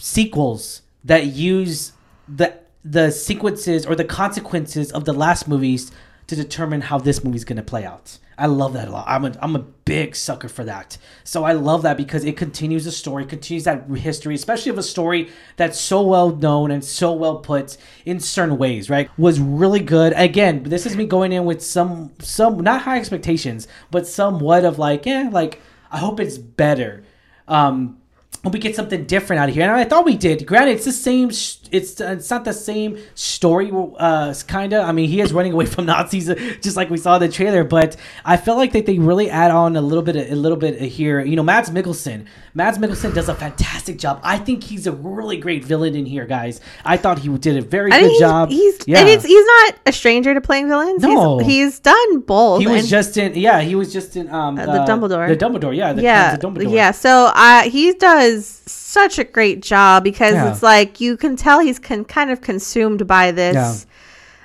sequels 0.00 0.82
that 1.04 1.26
use 1.26 1.92
the 2.28 2.54
the 2.84 3.10
sequences 3.12 3.86
or 3.86 3.94
the 3.94 4.04
consequences 4.04 4.90
of 4.92 5.04
the 5.04 5.12
last 5.12 5.46
movies 5.46 5.92
to 6.32 6.42
determine 6.42 6.80
how 6.80 6.98
this 6.98 7.22
movie's 7.22 7.44
to 7.44 7.62
play 7.62 7.84
out. 7.84 8.18
I 8.38 8.46
love 8.46 8.72
that 8.72 8.88
a 8.88 8.90
lot. 8.90 9.04
I'm 9.06 9.26
a, 9.26 9.36
I'm 9.42 9.54
a 9.54 9.58
big 9.58 10.16
sucker 10.16 10.48
for 10.48 10.64
that. 10.64 10.96
So 11.24 11.44
I 11.44 11.52
love 11.52 11.82
that 11.82 11.98
because 11.98 12.24
it 12.24 12.38
continues 12.38 12.86
the 12.86 12.90
story, 12.90 13.26
continues 13.26 13.64
that 13.64 13.86
history, 13.90 14.34
especially 14.34 14.70
of 14.70 14.78
a 14.78 14.82
story 14.82 15.28
that's 15.56 15.78
so 15.78 16.00
well 16.00 16.34
known 16.34 16.70
and 16.70 16.82
so 16.82 17.12
well 17.12 17.36
put 17.36 17.76
in 18.06 18.18
certain 18.18 18.56
ways, 18.56 18.88
right? 18.88 19.10
Was 19.18 19.40
really 19.40 19.80
good. 19.80 20.14
Again, 20.16 20.62
this 20.62 20.86
is 20.86 20.96
me 20.96 21.04
going 21.04 21.32
in 21.32 21.44
with 21.44 21.62
some 21.62 22.12
some 22.20 22.60
not 22.60 22.80
high 22.82 22.98
expectations, 22.98 23.68
but 23.90 24.06
somewhat 24.06 24.64
of 24.64 24.78
like, 24.78 25.04
yeah, 25.04 25.28
like 25.30 25.60
I 25.90 25.98
hope 25.98 26.18
it's 26.18 26.38
better. 26.38 27.04
Um 27.46 27.98
hope 28.42 28.54
we 28.54 28.58
get 28.58 28.74
something 28.74 29.04
different 29.04 29.40
out 29.40 29.50
of 29.50 29.54
here. 29.54 29.64
And 29.64 29.72
I 29.72 29.84
thought 29.84 30.06
we 30.06 30.16
did. 30.16 30.46
Granted, 30.46 30.76
it's 30.76 30.86
the 30.86 30.92
same. 30.92 31.30
It's 31.72 32.00
uh, 32.00 32.16
it's 32.18 32.30
not 32.30 32.44
the 32.44 32.52
same 32.52 32.98
story. 33.14 33.70
Uh, 33.72 34.34
kind 34.46 34.72
of. 34.72 34.86
I 34.88 34.92
mean, 34.92 35.08
he 35.08 35.20
is 35.20 35.32
running 35.32 35.52
away 35.52 35.66
from 35.74 35.86
Nazis, 35.86 36.28
uh, 36.28 36.34
just 36.60 36.76
like 36.76 36.90
we 36.90 36.98
saw 36.98 37.16
in 37.16 37.22
the 37.22 37.28
trailer. 37.28 37.64
But 37.64 37.96
I 38.24 38.36
felt 38.36 38.58
like 38.58 38.72
that 38.72 38.86
they 38.86 38.98
really 38.98 39.30
add 39.30 39.50
on 39.50 39.76
a 39.76 39.80
little 39.80 40.02
bit, 40.04 40.16
a 40.16 40.36
little 40.36 40.58
bit 40.58 40.80
here. 40.80 41.20
You 41.24 41.36
know, 41.36 41.42
Mads 41.42 41.70
Mikkelsen. 41.70 42.26
Mads 42.54 42.78
Mikkelsen 42.78 43.14
does 43.14 43.28
a 43.28 43.34
fantastic 43.34 43.98
job. 43.98 44.20
I 44.22 44.38
think 44.38 44.62
he's 44.64 44.86
a 44.86 44.92
really 44.92 45.38
great 45.38 45.64
villain 45.64 45.94
in 45.94 46.04
here, 46.06 46.26
guys. 46.26 46.60
I 46.84 46.96
thought 46.98 47.18
he 47.20 47.28
did 47.38 47.56
a 47.56 47.62
very 47.62 47.90
I 47.90 48.00
good 48.00 48.08
think 48.08 48.20
job. 48.20 48.48
he's, 48.50 48.76
he's 48.76 48.88
yeah. 48.88 49.00
and 49.00 49.08
it's, 49.08 49.24
he's 49.24 49.46
not 49.46 49.78
a 49.86 49.92
stranger 49.92 50.34
to 50.34 50.40
playing 50.40 50.68
villains. 50.68 51.02
No. 51.02 51.38
he's, 51.38 51.46
he's 51.46 51.80
done 51.80 52.20
both. 52.20 52.60
he 52.60 52.66
was 52.66 52.90
just 52.90 53.16
in. 53.16 53.34
Yeah, 53.34 53.60
he 53.62 53.74
was 53.74 53.92
just 53.92 54.16
in. 54.16 54.28
Um, 54.28 54.58
Uh, 54.58 54.66
the 54.66 54.92
Dumbledore. 54.92 55.28
The 55.28 55.36
Dumbledore. 55.36 55.74
Yeah. 55.74 55.94
The 55.94 56.02
yeah, 56.02 56.36
Dumbledore. 56.36 56.72
yeah. 56.72 56.90
So 56.90 57.30
uh, 57.34 57.62
he 57.62 57.92
does 57.94 58.60
such 58.92 59.18
a 59.18 59.24
great 59.24 59.62
job 59.62 60.04
because 60.04 60.34
Yeah. 60.34 60.50
it's 60.50 60.62
like 60.62 61.00
you 61.00 61.16
can 61.16 61.36
tell 61.36 61.60
he's 61.60 61.78
con- 61.78 62.04
kind 62.04 62.30
of 62.30 62.40
consumed 62.40 63.06
by 63.06 63.30
this 63.32 63.54
Yeah. 63.54 63.74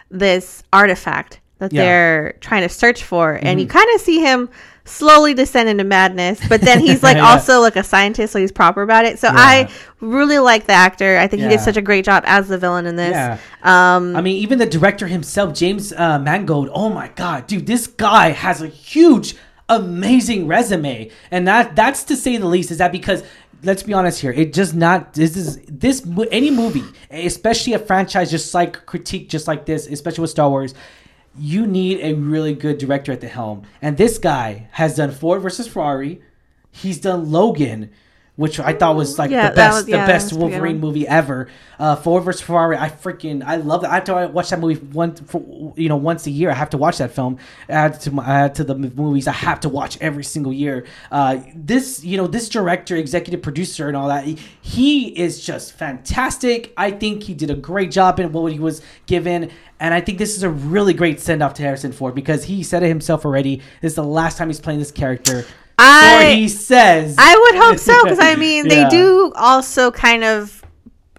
this 0.10 0.64
artifact 0.72 1.40
that 1.60 1.74
Yeah. 1.74 1.82
Mm-hmm. 1.82 1.86
they're 1.88 2.34
trying 2.40 2.62
to 2.64 2.70
search 2.70 3.04
for, 3.04 3.40
and 3.42 3.60
you 3.60 3.68
kind 3.68 3.88
of 3.96 4.02
see 4.02 4.20
him 4.22 4.50
slowly 4.86 5.34
descend 5.34 5.68
into 5.68 5.84
madness. 5.84 6.40
But 6.48 6.62
then 6.62 6.80
he's 6.80 7.04
like 7.10 7.18
also 7.18 7.60
like 7.60 7.76
a 7.76 7.84
scientist, 7.84 8.32
so 8.32 8.40
he's 8.40 8.52
proper 8.54 8.84
about 8.84 9.04
it. 9.06 9.20
So 9.20 9.28
I 9.30 9.68
really 10.00 10.38
like 10.40 10.66
the 10.66 10.74
actor. 10.74 11.18
I 11.18 11.28
think 11.28 11.42
he 11.42 11.50
did 11.50 11.60
such 11.60 11.76
a 11.76 11.82
great 11.82 12.06
job 12.06 12.24
as 12.26 12.48
the 12.48 12.58
villain 12.58 12.86
in 12.86 12.96
this. 12.96 13.40
Um, 13.64 14.16
I 14.16 14.22
mean, 14.22 14.38
even 14.38 14.60
the 14.60 14.66
director 14.66 15.08
himself, 15.08 15.54
James 15.54 15.92
uh, 15.92 16.20
Mangold. 16.20 16.70
Oh 16.74 16.90
my 16.90 17.10
God, 17.10 17.48
dude, 17.48 17.66
this 17.66 17.88
guy 17.88 18.30
has 18.30 18.62
a 18.62 18.68
huge, 18.68 19.36
amazing 19.68 20.48
resume, 20.48 21.10
and 21.32 21.48
that 21.48 21.76
that's 21.76 22.04
to 22.06 22.16
say 22.16 22.38
the 22.38 22.48
least. 22.48 22.72
Is 22.72 22.78
that 22.78 22.92
because? 22.92 23.24
Let's 23.64 23.84
be 23.84 23.94
honest 23.94 24.22
here. 24.22 24.32
It 24.32 24.54
just 24.54 24.76
not. 24.76 25.14
This 25.14 25.36
is 25.36 25.60
this 25.68 26.06
any 26.32 26.52
movie, 26.52 26.84
especially 27.10 27.74
a 27.74 27.80
franchise, 27.80 28.30
just 28.30 28.54
like 28.54 28.86
critique, 28.86 29.30
just 29.30 29.48
like 29.48 29.66
this, 29.66 29.88
especially 29.88 30.22
with 30.22 30.30
Star 30.30 30.50
Wars. 30.50 30.76
You 31.40 31.66
need 31.68 32.00
a 32.02 32.14
really 32.14 32.54
good 32.54 32.78
director 32.78 33.12
at 33.12 33.22
the 33.22 33.28
helm, 33.28 33.64
and 33.82 33.98
this 33.98 34.18
guy 34.18 34.68
has 34.72 34.96
done 34.96 35.12
Ford 35.12 35.42
versus 35.42 35.68
Ferrari. 35.68 36.22
He's 36.72 37.00
done 37.00 37.32
Logan, 37.32 37.92
which 38.38 38.60
I 38.60 38.72
thought 38.74 38.96
was 38.96 39.20
like 39.20 39.30
Yeah, 39.32 39.50
the 39.50 39.56
best, 39.56 39.76
was- 39.76 39.86
the 39.86 39.92
yeah, 39.92 39.98
that 39.98 40.08
best 40.08 40.32
Wolverine 40.32 40.80
movie 40.80 41.08
ever. 41.08 41.50
Uh, 41.80 41.96
Ford 41.96 42.24
versus 42.24 42.42
Ferrari. 42.42 42.78
I 42.78 42.90
freaking 42.90 43.44
I 43.46 43.58
love 43.58 43.82
that. 43.82 43.92
I 43.92 43.96
have 43.96 44.04
to 44.06 44.28
watch 44.34 44.50
that 44.52 44.60
movie 44.60 44.80
one 44.80 45.14
for, 45.16 45.74
you 45.76 45.90
know 45.90 45.96
once 45.98 46.26
a 46.26 46.32
year. 46.32 46.50
I 46.50 46.54
have 46.54 46.70
to 46.72 46.78
watch 46.78 46.98
that 47.00 47.12
film. 47.12 47.38
Add 47.70 48.00
to 48.02 48.12
my 48.12 48.26
add 48.26 48.56
to 48.56 48.64
the 48.64 48.74
movies 48.76 49.28
I 49.28 49.32
have 49.34 49.60
to 49.62 49.70
watch 49.70 49.98
every 50.02 50.24
single 50.24 50.54
year. 50.54 50.86
Uh, 51.12 51.40
this 51.56 52.04
you 52.04 52.18
know 52.18 52.26
this 52.28 52.48
director, 52.50 52.96
executive 52.96 53.42
producer, 53.42 53.88
and 53.88 53.98
all 53.98 54.08
that. 54.08 54.24
He, 54.26 54.38
he 54.62 55.08
is 55.20 55.44
just 55.46 55.74
fantastic. 55.74 56.74
I 56.78 56.92
think 56.92 57.24
he 57.24 57.34
did 57.34 57.50
a 57.52 57.56
great 57.56 57.92
job 57.92 58.20
in 58.20 58.32
what 58.32 58.52
he 58.52 58.60
was 58.60 58.82
given. 59.06 59.52
And 59.80 59.94
I 59.94 60.02
think 60.02 60.18
this 60.18 60.36
is 60.36 60.42
a 60.42 60.50
really 60.50 60.94
great 60.96 61.20
send 61.20 61.44
off 61.44 61.54
to 61.56 61.62
Harrison 61.62 61.92
Ford 61.92 62.16
because 62.16 62.44
he 62.46 62.64
said 62.64 62.82
it 62.82 62.88
himself 62.88 63.26
already. 63.26 63.58
This 63.82 63.92
is 63.92 63.96
the 63.96 64.04
last 64.04 64.38
time 64.38 64.48
he's 64.48 64.60
playing 64.60 64.80
this 64.80 64.92
character. 64.92 65.46
I- 65.78 66.32
or 66.32 66.36
he 66.36 66.48
says. 66.48 67.16
I 67.18 67.38
would 67.38 67.64
hope 67.64 67.78
so 67.78 68.04
because 68.04 68.20
I 68.20 68.36
mean 68.38 68.68
they 68.68 68.88
do 68.90 69.32
also 69.36 69.92
kind 69.92 70.24
of 70.24 70.64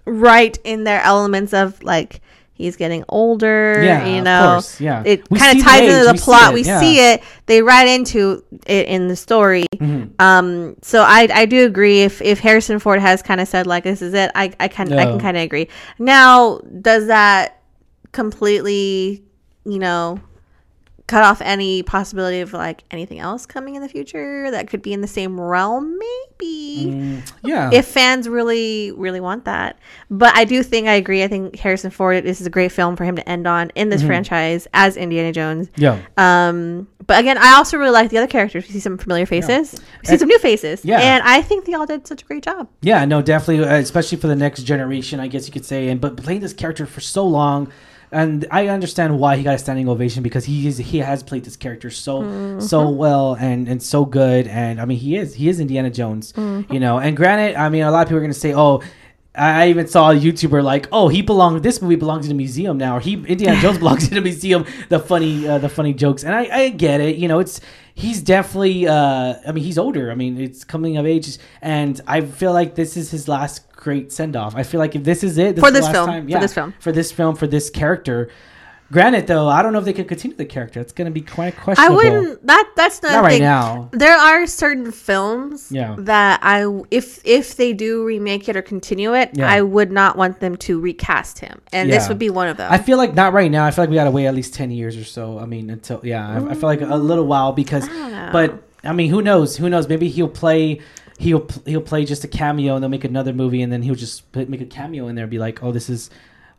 write 0.05 0.59
in 0.65 0.85
their 0.85 1.01
elements 1.03 1.53
of 1.53 1.83
like 1.83 2.21
he's 2.55 2.77
getting 2.77 3.05
older. 3.09 3.81
Yeah, 3.83 4.07
you 4.07 4.19
of 4.19 4.25
know, 4.25 4.53
course, 4.55 4.81
yeah. 4.81 5.03
It 5.07 5.29
kind 5.29 5.59
of 5.59 5.65
ties 5.65 5.83
age, 5.83 5.91
into 5.91 6.05
the 6.05 6.13
we 6.13 6.19
see 6.19 6.25
plot. 6.25 6.51
it, 6.51 6.55
we 6.55 6.63
yeah. 6.65 6.81
see 6.81 6.99
it. 7.13 7.23
They 7.47 7.63
write 7.63 7.89
into 7.89 8.45
it 8.67 8.89
in 8.89 9.09
the 9.09 9.17
story. 9.17 9.67
Mm-hmm. 9.77 10.21
Um, 10.21 10.77
so 10.83 11.03
I 11.03 11.29
I 11.33 11.47
do 11.47 11.65
agree. 11.65 12.03
If 12.03 12.21
if 12.21 12.41
Harrison 12.41 12.79
Ford 12.79 13.01
has 13.01 13.23
kind 13.23 13.41
of 13.41 13.49
said 13.49 13.67
like 13.67 13.85
this 13.85 14.03
is 14.03 14.13
it, 14.15 14.31
I 14.35 14.53
I 14.61 14.69
can 14.69 14.93
I 14.93 15.05
can 15.05 15.21
kind 15.21 15.37
of 15.37 15.43
agree. 15.45 15.69
Now, 15.99 16.59
does 16.59 17.07
that 17.07 17.63
completely, 18.13 19.23
you 19.65 19.79
know? 19.79 20.21
Cut 21.09 21.25
off 21.25 21.41
any 21.41 21.83
possibility 21.83 22.41
of 22.41 22.53
like 22.53 22.85
anything 22.93 23.19
else 23.19 23.47
coming 23.47 23.75
in 23.75 23.83
the 23.83 23.89
future 23.89 24.51
that 24.51 24.69
could 24.69 24.83
be 24.83 24.93
in 24.93 25.01
the 25.01 25.09
same 25.09 25.41
realm 25.41 25.99
maybe 25.99 27.23
yeah. 27.43 27.71
if 27.73 27.87
fans 27.87 28.29
really 28.29 28.93
really 28.93 29.19
want 29.21 29.45
that 29.47 29.79
but 30.11 30.35
i 30.37 30.45
do 30.45 30.63
think 30.63 30.87
i 30.87 30.93
agree 30.93 31.23
i 31.25 31.29
think 31.29 31.57
harrison 31.57 31.91
ford 31.91 32.23
this 32.25 32.41
is 32.41 32.47
a 32.47 32.51
great 32.51 32.71
film 32.71 32.95
for 32.95 33.05
him 33.05 33.17
to 33.17 33.29
end 33.29 33.47
on 33.47 33.71
in 33.75 33.89
Mm-hmm. 33.89 33.91
this 33.91 34.03
franchise 34.07 34.69
as 34.75 34.97
indiana 34.97 35.33
jones 35.33 35.69
yeah. 35.77 35.99
um 36.19 36.87
but 37.07 37.19
again 37.19 37.39
i 37.39 37.55
also 37.55 37.79
really 37.79 37.91
like 37.91 38.11
the 38.11 38.19
other 38.19 38.27
characters 38.27 38.67
we 38.67 38.73
see 38.75 38.81
some 38.81 38.99
familiar 38.99 39.25
faces 39.27 39.73
we 39.73 39.79
see 40.07 40.13
And- 40.13 40.21
some 40.21 40.29
new 40.29 40.39
faces 40.39 40.85
Yeah. 40.85 41.01
and 41.01 41.23
i 41.25 41.41
think 41.43 41.65
they 41.65 41.73
all 41.75 41.87
did 41.87 42.07
such 42.07 42.23
a 42.23 42.25
great 42.27 42.43
job 42.45 42.69
Yeah, 42.83 43.05
no, 43.07 43.23
definitely, 43.23 43.65
uh, 43.67 43.77
especially 43.77 44.19
for 44.19 44.27
the 44.29 44.37
next 44.37 44.63
generation, 44.65 45.21
I 45.21 45.27
guess 45.29 45.47
you 45.47 45.53
could 45.53 45.65
say. 45.65 45.89
And 45.89 46.01
but 46.01 46.17
playing 46.17 46.41
this 46.41 46.53
character 46.53 46.87
for 46.87 47.01
so 47.01 47.27
long, 47.27 47.73
and 48.13 48.47
I 48.51 48.69
understand 48.69 49.19
why 49.19 49.37
he 49.37 49.43
got 49.43 49.55
a 49.55 49.59
standing 49.59 49.89
ovation 49.89 50.23
because 50.23 50.45
he 50.45 50.67
is 50.67 50.79
he 50.79 50.99
has 50.99 51.23
played 51.23 51.45
this 51.45 51.57
character 51.57 51.91
so 51.91 52.23
Mm-hmm. 52.23 52.61
so 52.61 52.89
well 52.91 53.35
and 53.35 53.69
and 53.69 53.83
so 53.83 54.05
good. 54.05 54.47
And 54.49 54.81
I 54.81 54.85
mean, 54.85 54.99
he 54.99 55.17
is 55.17 55.35
he 55.35 55.49
is 55.49 55.61
Indiana 55.61 55.91
Jones, 55.91 56.33
Mm-hmm. 56.33 56.73
you 56.73 56.81
know. 56.81 56.99
And 56.99 57.17
granted, 57.17 57.57
I 57.57 57.69
mean, 57.69 57.83
a 57.83 57.91
lot 57.91 58.03
of 58.03 58.09
people 58.09 58.19
are 58.19 58.23
gonna 58.23 58.35
say, 58.35 58.55
oh. 58.55 58.83
I 59.39 59.65
I 59.65 59.69
even 59.69 59.87
saw 59.87 60.11
a 60.11 60.15
YouTuber 60.15 60.63
like, 60.63 60.89
"Oh, 60.93 61.09
he 61.09 61.23
belongs. 61.23 61.63
This 61.63 61.81
movie 61.81 61.97
belongs 61.97 62.27
in 62.27 62.33
a 62.33 62.35
museum 62.35 62.77
now, 62.79 62.97
or 62.97 63.01
he 63.01 63.15
Indiana 63.15 63.61
Jones 63.63 63.79
belongs 63.79 64.11
in 64.11 64.19
a 64.19 64.21
museum." 64.21 64.65
The 64.89 64.99
funny, 64.99 65.47
uh, 65.49 65.59
the 65.59 65.69
funny 65.69 65.95
jokes, 65.95 66.25
and 66.25 66.35
I, 66.35 66.49
I 66.65 66.69
get 66.71 67.01
it. 67.01 67.17
You 67.17 67.29
know, 67.29 67.39
it's 67.39 67.61
he's 67.95 68.21
definitely. 68.23 68.87
Uh, 68.87 69.35
I 69.47 69.53
mean, 69.53 69.65
he's 69.65 69.79
older. 69.79 70.11
I 70.11 70.15
mean, 70.15 70.41
it's 70.41 70.65
coming 70.65 70.97
of 70.97 71.07
age, 71.07 71.39
and 71.63 72.01
I 72.07 72.21
feel 72.23 72.53
like 72.53 72.75
this 72.75 72.97
is 72.97 73.11
his 73.11 73.29
last 73.29 73.71
great 73.73 74.13
send 74.13 74.35
off. 74.37 74.57
I 74.57 74.65
feel 74.65 74.81
like 74.81 74.97
if 74.97 75.05
this 75.05 75.23
is 75.23 75.39
it 75.39 75.55
this 75.57 75.63
For 75.63 75.69
is 75.69 75.73
the 75.75 75.79
this 75.79 75.85
last 75.87 75.95
film, 75.95 76.07
time- 76.09 76.29
for 76.31 76.41
this 76.41 76.55
film. 76.55 76.75
for 76.81 76.93
this 76.93 77.13
film, 77.13 77.37
for 77.37 77.47
this 77.47 77.71
character, 77.71 78.29
Granted, 78.91 79.27
though, 79.27 79.49
I 79.49 79.63
don't 79.63 79.75
know 79.75 79.81
if 79.81 79.85
they 79.85 79.93
can 79.93 80.07
continue 80.07 80.35
the 80.37 80.47
character. 80.47 80.81
It's 80.81 80.93
going 80.95 81.05
to 81.05 81.11
be 81.13 81.21
quite 81.21 81.55
questionable. 81.57 81.95
I 81.95 81.97
wouldn't. 81.97 82.47
That 82.47 82.71
that's 82.75 83.03
not, 83.03 83.13
Not 83.13 83.23
right 83.25 83.33
thing. 83.33 83.43
now. 83.43 83.91
There 83.93 84.17
are 84.17 84.47
certain 84.47 84.91
films 84.93 85.71
Yeah. 85.71 85.95
that 85.99 86.41
I, 86.43 86.65
if 86.91 87.21
if 87.25 87.57
they 87.57 87.75
do 87.75 88.03
remake 88.05 88.49
it 88.49 88.57
or 88.57 88.63
continue 88.63 89.15
it, 89.15 89.31
Yeah. 89.35 89.51
I 89.51 89.61
would 89.61 89.93
not 89.93 90.17
want 90.17 90.41
them 90.41 90.57
to 90.57 90.81
recast 90.81 91.39
him, 91.39 91.61
and 91.71 91.93
this 91.93 92.09
would 92.09 92.19
be 92.19 92.31
one 92.31 92.49
of 92.49 92.57
them. 92.57 92.73
I 92.73 92.79
feel 92.79 92.97
like 92.97 93.15
not 93.15 93.35
right 93.35 93.51
now. 93.51 93.67
I 93.67 93.73
feel 93.73 93.83
like 93.83 93.91
we 93.91 93.97
got 93.97 94.05
to 94.05 94.11
wait 94.11 94.27
at 94.27 94.35
least 94.35 94.55
ten 94.55 94.71
years 94.71 94.97
or 94.97 95.05
so. 95.05 95.39
I 95.39 95.45
mean, 95.45 95.69
until 95.69 96.01
yeah, 96.03 96.27
I, 96.27 96.51
I 96.51 96.55
feel 96.55 96.63
like 96.69 96.81
a 96.81 96.97
little 96.97 97.27
while 97.27 97.53
because, 97.53 97.87
don't 97.87 98.33
but 98.33 98.63
I 98.85 98.95
mean, 98.95 99.11
who 99.11 99.21
knows? 99.21 99.57
Who 99.57 99.69
knows? 99.69 99.87
Maybe 99.87 100.09
he'll 100.09 100.29
play. 100.29 100.81
He'll 101.19 101.47
he'll 101.67 101.81
play 101.83 102.05
just 102.07 102.23
a 102.25 102.29
cameo 102.29 102.75
and 102.77 102.83
they'll 102.83 102.89
make 102.89 103.05
another 103.05 103.33
movie 103.33 103.61
and 103.61 103.73
then 103.73 103.83
he'll 103.83 103.97
just 103.97 104.23
make 104.35 104.61
a 104.61 104.65
cameo 104.65 105.09
in 105.09 105.17
there 105.17 105.25
and 105.25 105.31
be 105.31 105.41
like, 105.41 105.63
oh, 105.65 105.73
this 105.73 105.91
is, 105.91 106.11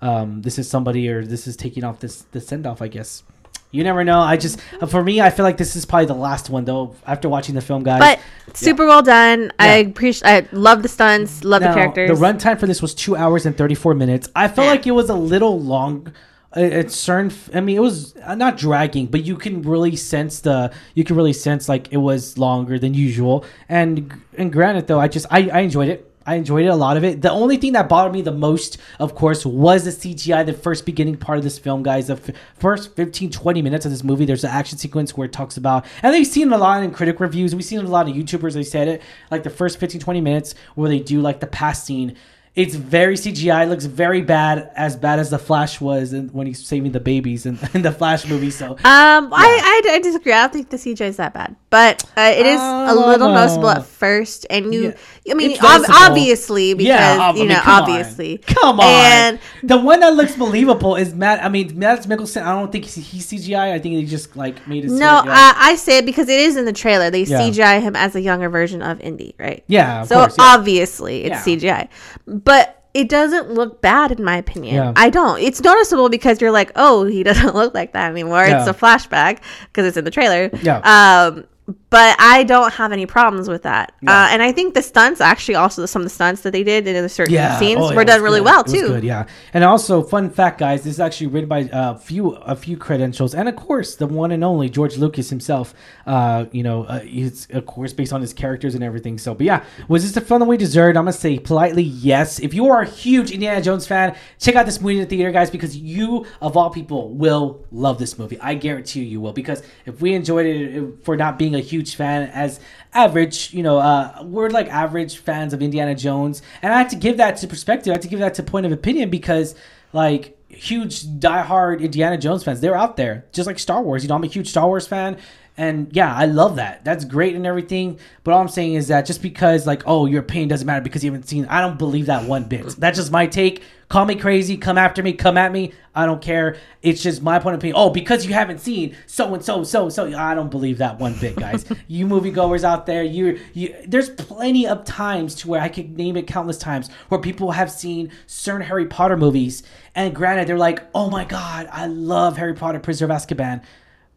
um, 0.01 0.41
this 0.41 0.57
is 0.59 0.69
somebody 0.69 1.09
or 1.09 1.25
this 1.25 1.47
is 1.47 1.55
taking 1.55 1.83
off 1.83 1.99
this 1.99 2.23
the 2.31 2.41
send 2.41 2.65
off. 2.65 2.81
I 2.81 2.87
guess. 2.87 3.23
You 3.71 3.83
never 3.83 4.03
know. 4.03 4.19
I 4.19 4.35
just 4.35 4.59
uh, 4.81 4.87
for 4.87 5.03
me, 5.03 5.21
I 5.21 5.29
feel 5.29 5.43
like 5.43 5.57
this 5.57 5.75
is 5.75 5.85
probably 5.85 6.07
the 6.07 6.15
last 6.15 6.49
one 6.49 6.65
though. 6.65 6.95
After 7.05 7.29
watching 7.29 7.53
the 7.53 7.61
film, 7.61 7.83
guys. 7.83 7.99
but 7.99 8.19
super 8.57 8.87
well 8.87 9.03
done. 9.03 9.51
I 9.59 9.75
appreciate. 9.75 10.27
I 10.27 10.47
love 10.51 10.81
the 10.81 10.89
stunts. 10.89 11.43
Love 11.43 11.61
the 11.61 11.73
characters. 11.73 12.19
The 12.19 12.25
runtime 12.25 12.59
for 12.59 12.65
this 12.65 12.81
was 12.81 12.95
two 12.95 13.15
hours 13.15 13.45
and 13.45 13.55
thirty 13.55 13.75
four 13.75 13.93
minutes. 13.93 14.27
I 14.35 14.47
felt 14.47 14.67
like 14.67 14.87
it 14.87 14.91
was 14.91 15.09
a 15.09 15.15
little 15.15 15.59
long. 15.59 16.13
At 16.51 16.89
certain, 16.89 17.31
I 17.53 17.61
mean, 17.61 17.77
it 17.77 17.79
was 17.79 18.15
uh, 18.23 18.33
not 18.33 18.57
dragging, 18.57 19.05
but 19.05 19.23
you 19.23 19.37
can 19.37 19.61
really 19.61 19.95
sense 19.95 20.39
the. 20.39 20.73
You 20.95 21.03
can 21.03 21.15
really 21.15 21.33
sense 21.33 21.69
like 21.69 21.93
it 21.93 21.97
was 21.97 22.39
longer 22.39 22.79
than 22.79 22.95
usual. 22.95 23.45
And 23.69 24.11
and 24.35 24.51
granted, 24.51 24.87
though, 24.87 24.99
I 24.99 25.09
just 25.09 25.27
I, 25.29 25.47
I 25.49 25.59
enjoyed 25.59 25.89
it. 25.89 26.08
I 26.29 26.35
enjoyed 26.35 26.63
it 26.63 26.67
a 26.67 26.75
lot 26.75 26.95
of 26.95 27.03
it. 27.03 27.23
The 27.23 27.31
only 27.31 27.57
thing 27.57 27.71
that 27.73 27.89
bothered 27.89 28.13
me 28.13 28.21
the 28.21 28.31
most, 28.31 28.77
of 28.99 29.15
course, 29.15 29.47
was 29.47 29.83
the 29.83 29.89
CGI. 29.89 30.45
The 30.45 30.53
first 30.53 30.85
beginning 30.85 31.17
part 31.17 31.39
of 31.39 31.43
this 31.43 31.57
film, 31.57 31.81
guys. 31.81 32.05
The 32.05 32.13
f- 32.13 32.35
first 32.53 32.95
15, 32.95 33.31
20 33.31 33.61
minutes 33.63 33.83
of 33.83 33.91
this 33.91 34.03
movie, 34.03 34.25
there's 34.25 34.43
an 34.43 34.51
action 34.51 34.77
sequence 34.77 35.17
where 35.17 35.25
it 35.25 35.33
talks 35.33 35.57
about, 35.57 35.87
and 36.03 36.13
they've 36.13 36.27
seen 36.27 36.53
a 36.53 36.57
lot 36.59 36.83
in 36.83 36.91
critic 36.91 37.19
reviews. 37.19 37.55
We've 37.55 37.65
seen 37.65 37.79
a 37.79 37.81
lot 37.81 38.07
of 38.07 38.15
YouTubers. 38.15 38.53
They 38.53 38.61
said 38.61 38.87
it 38.87 39.01
like 39.31 39.41
the 39.41 39.49
first 39.49 39.79
15, 39.79 39.99
20 39.99 40.21
minutes 40.21 40.53
where 40.75 40.87
they 40.87 40.99
do 40.99 41.19
like 41.19 41.39
the 41.39 41.47
past 41.47 41.83
scene. 41.83 42.15
It's 42.55 42.75
very 42.75 43.15
CGI. 43.15 43.63
It 43.65 43.69
looks 43.69 43.85
very 43.85 44.21
bad, 44.21 44.71
as 44.75 44.95
bad 44.97 45.19
as 45.19 45.29
the 45.29 45.39
Flash 45.39 45.79
was 45.79 46.13
when 46.13 46.47
he's 46.47 46.65
saving 46.65 46.91
the 46.91 46.99
babies 46.99 47.45
in, 47.45 47.57
in 47.73 47.83
the 47.83 47.91
Flash 47.91 48.27
movie. 48.27 48.49
So 48.51 48.71
Um, 48.71 48.79
I, 48.83 49.81
I 49.87 49.91
I 49.93 49.99
disagree. 49.99 50.33
I 50.33 50.41
don't 50.41 50.53
think 50.53 50.69
the 50.69 50.77
CGI 50.77 51.07
is 51.07 51.17
that 51.17 51.33
bad, 51.33 51.55
but 51.69 52.03
uh, 52.17 52.33
it 52.35 52.45
is 52.45 52.59
a 52.59 52.93
little 52.95 53.29
noticeable 53.31 53.69
at 53.69 53.85
first, 53.85 54.45
and 54.49 54.73
you. 54.73 54.81
Yeah. 54.89 55.31
I 55.31 55.35
mean, 55.35 55.57
ob- 55.61 55.83
obviously 55.89 56.73
because 56.73 57.19
ob- 57.19 57.35
I 57.35 57.37
you 57.37 57.39
mean, 57.45 57.49
know, 57.49 57.61
come 57.61 57.83
on. 57.83 57.89
obviously, 57.91 58.37
Come 58.39 58.79
on. 58.79 58.85
and 58.85 59.39
the 59.63 59.77
one 59.77 59.99
that 59.99 60.15
looks 60.15 60.35
believable 60.35 60.95
is 60.95 61.13
Matt. 61.13 61.43
I 61.43 61.49
mean, 61.49 61.77
Mads 61.77 62.07
Mikkelsen. 62.07 62.41
I 62.41 62.51
don't 62.59 62.71
think 62.71 62.85
he's, 62.85 62.95
he's 62.95 63.31
CGI. 63.31 63.71
I 63.73 63.79
think 63.79 63.95
he 63.95 64.05
just 64.05 64.35
like 64.35 64.67
made 64.67 64.85
it. 64.85 64.89
no, 64.91 64.97
yeah. 65.23 65.23
I, 65.27 65.53
I 65.71 65.75
say 65.75 65.99
it 65.99 66.05
because 66.05 66.27
it 66.27 66.39
is 66.39 66.57
in 66.57 66.65
the 66.65 66.73
trailer. 66.73 67.11
They 67.11 67.23
Yeah. 67.23 67.41
CGI 67.41 67.81
him 67.81 67.95
as 67.95 68.15
a 68.15 68.21
younger 68.21 68.49
version 68.49 68.81
of 68.81 68.99
Indy, 69.01 69.35
right? 69.37 69.63
yeah, 69.67 70.03
so 70.03 70.15
course. 70.15 70.35
Yeah. 70.37 70.45
obviously 70.55 71.25
it's 71.25 71.47
Yeah. 71.47 71.85
CGI, 71.85 71.89
but 72.25 72.48
it 72.93 73.07
doesn't 73.07 73.51
look 73.51 73.81
bad 73.81 74.11
in 74.11 74.23
my 74.23 74.37
opinion. 74.37 74.75
Yeah. 74.75 74.93
I 74.95 75.09
don't. 75.09 75.39
It's 75.41 75.61
noticeable 75.61 76.09
because 76.09 76.41
you're 76.41 76.51
like, 76.51 76.71
oh, 76.75 77.05
he 77.05 77.23
doesn't 77.29 77.55
look 77.55 77.73
like 77.73 77.93
that 77.93 78.11
anymore. 78.11 78.43
It's 78.43 78.67
a 78.67 78.73
flashback 78.73 79.41
because 79.67 79.85
it's 79.85 79.97
in 79.97 80.05
the 80.05 80.11
trailer. 80.11 80.49
Yeah. 80.61 80.79
Um, 80.79 81.45
but 81.89 82.15
I 82.19 82.43
don't 82.43 82.73
have 82.73 82.91
any 82.91 83.05
problems 83.05 83.47
with 83.47 83.63
that. 83.63 83.93
Uh, 84.05 84.29
and 84.31 84.41
I 84.41 84.51
think 84.51 84.73
the 84.73 84.81
stunts 84.81 85.21
actually 85.21 85.55
also 85.55 85.85
some 85.85 86.01
of 86.01 86.05
the 86.05 86.09
stunts 86.09 86.41
that 86.41 86.51
they 86.51 86.63
did 86.63 86.87
in 86.87 87.01
the 87.01 87.09
certain 87.09 87.33
yeah, 87.33 87.59
scenes 87.59 87.81
oh, 87.81 87.89
yeah, 87.89 87.95
were 87.95 88.05
done 88.05 88.21
really 88.21 88.39
good. 88.39 88.45
well 88.45 88.63
too. 88.63 88.87
good, 88.87 89.03
yeah. 89.03 89.25
And 89.53 89.63
also, 89.63 90.03
fun 90.03 90.29
fact, 90.29 90.59
guys, 90.59 90.83
this 90.83 90.93
is 90.93 90.99
actually 90.99 91.27
written 91.27 91.49
by 91.49 91.69
a 91.71 91.97
few 91.97 92.31
a 92.31 92.55
few 92.55 92.77
credentials, 92.77 93.35
and 93.35 93.47
of 93.49 93.55
course, 93.55 93.95
the 93.95 94.07
one 94.07 94.31
and 94.31 94.43
only 94.43 94.69
George 94.69 94.97
Lucas 94.97 95.29
himself. 95.29 95.73
Uh, 96.05 96.45
you 96.51 96.63
know, 96.63 96.83
uh, 96.85 96.99
he's 96.99 97.47
of 97.51 97.65
course 97.65 97.93
based 97.93 98.13
on 98.13 98.21
his 98.21 98.33
characters 98.33 98.75
and 98.75 98.83
everything. 98.83 99.17
So, 99.17 99.33
but 99.33 99.45
yeah, 99.45 99.63
was 99.87 100.03
this 100.03 100.13
the 100.13 100.21
fun 100.21 100.39
that 100.39 100.47
we 100.47 100.57
deserved? 100.57 100.97
I'm 100.97 101.03
gonna 101.03 101.13
say 101.13 101.39
politely 101.39 101.83
yes. 101.83 102.39
If 102.39 102.53
you 102.53 102.67
are 102.69 102.81
a 102.81 102.87
huge 102.87 103.31
Indiana 103.31 103.61
Jones 103.61 103.85
fan, 103.85 104.15
check 104.39 104.55
out 104.55 104.65
this 104.65 104.81
movie 104.81 104.95
in 104.95 105.01
the 105.01 105.05
theater, 105.05 105.31
guys, 105.31 105.49
because 105.49 105.77
you 105.77 106.25
of 106.41 106.57
all 106.57 106.69
people 106.69 107.13
will 107.13 107.65
love 107.71 107.99
this 107.99 108.17
movie. 108.17 108.39
I 108.39 108.55
guarantee 108.55 109.01
you, 109.01 109.05
you 109.05 109.21
will. 109.21 109.33
Because 109.33 109.61
if 109.85 110.01
we 110.01 110.13
enjoyed 110.13 110.45
it 110.45 111.03
for 111.03 111.15
not 111.15 111.37
being 111.37 111.55
a 111.55 111.58
huge 111.61 111.95
fan, 111.95 112.29
as 112.29 112.59
average, 112.93 113.53
you 113.53 113.63
know, 113.63 113.77
uh, 113.77 114.23
we're 114.23 114.49
like 114.49 114.67
average 114.67 115.17
fans 115.17 115.53
of 115.53 115.61
Indiana 115.61 115.95
Jones, 115.95 116.41
and 116.61 116.73
I 116.73 116.79
have 116.79 116.89
to 116.89 116.95
give 116.95 117.17
that 117.17 117.37
to 117.37 117.47
perspective. 117.47 117.91
I 117.91 117.95
have 117.95 118.01
to 118.01 118.07
give 118.07 118.19
that 118.19 118.35
to 118.35 118.43
point 118.43 118.65
of 118.65 118.71
opinion 118.71 119.09
because, 119.09 119.55
like, 119.93 120.37
huge 120.47 121.03
diehard 121.03 121.81
Indiana 121.81 122.17
Jones 122.17 122.43
fans, 122.43 122.59
they're 122.59 122.75
out 122.75 122.97
there, 122.97 123.25
just 123.31 123.47
like 123.47 123.59
Star 123.59 123.81
Wars. 123.81 124.03
You 124.03 124.09
know, 124.09 124.15
I'm 124.15 124.23
a 124.23 124.27
huge 124.27 124.49
Star 124.49 124.67
Wars 124.67 124.87
fan. 124.87 125.17
And 125.57 125.89
yeah, 125.91 126.15
I 126.15 126.25
love 126.25 126.55
that. 126.55 126.85
That's 126.85 127.03
great 127.03 127.35
and 127.35 127.45
everything. 127.45 127.99
But 128.23 128.33
all 128.33 128.39
I'm 128.39 128.47
saying 128.47 128.75
is 128.75 128.87
that 128.87 129.05
just 129.05 129.21
because, 129.21 129.67
like, 129.67 129.83
oh, 129.85 130.05
your 130.05 130.21
opinion 130.21 130.47
doesn't 130.47 130.65
matter 130.65 130.81
because 130.81 131.03
you 131.03 131.11
haven't 131.11 131.27
seen, 131.27 131.45
I 131.47 131.59
don't 131.59 131.77
believe 131.77 132.05
that 132.05 132.23
one 132.23 132.45
bit. 132.45 132.65
That's 132.77 132.97
just 132.97 133.11
my 133.11 133.27
take. 133.27 133.61
Call 133.89 134.05
me 134.05 134.13
crazy, 134.13 134.55
come 134.55 134.77
after 134.77 135.01
me, 135.01 135.13
come 135.13 135.35
at 135.35 135.51
me. 135.51 135.73
I 135.95 136.05
don't 136.05 136.21
care. 136.21 136.57
It's 136.83 137.01
just 137.01 137.23
my 137.23 137.39
point 137.39 137.55
of 137.55 137.59
opinion. 137.59 137.75
Oh, 137.75 137.89
because 137.89 138.23
you 138.23 138.33
haven't 138.33 138.59
seen 138.59 138.95
so 139.07 139.33
and 139.33 139.43
so, 139.43 139.63
so 139.63 139.89
so. 139.89 140.15
I 140.15 140.35
don't 140.35 140.51
believe 140.51 140.77
that 140.77 140.99
one 140.99 141.15
bit, 141.19 141.35
guys. 141.35 141.65
you 141.87 142.05
moviegoers 142.05 142.63
out 142.63 142.85
there, 142.85 143.01
you 143.01 143.39
you. 143.53 143.75
There's 143.87 144.11
plenty 144.11 144.67
of 144.67 144.85
times 144.85 145.33
to 145.35 145.47
where 145.47 145.59
I 145.59 145.69
could 145.69 145.97
name 145.97 146.17
it 146.17 146.27
countless 146.27 146.59
times 146.59 146.91
where 147.07 147.19
people 147.19 147.49
have 147.49 147.71
seen 147.71 148.11
certain 148.27 148.61
Harry 148.61 148.85
Potter 148.85 149.17
movies, 149.17 149.63
and 149.95 150.13
granted, 150.13 150.47
they're 150.47 150.57
like, 150.59 150.83
oh 150.93 151.09
my 151.09 151.25
god, 151.25 151.67
I 151.71 151.87
love 151.87 152.37
Harry 152.37 152.53
Potter, 152.53 152.79
Prisoner 152.79 153.11
of 153.11 153.19
Azkaban. 153.19 153.63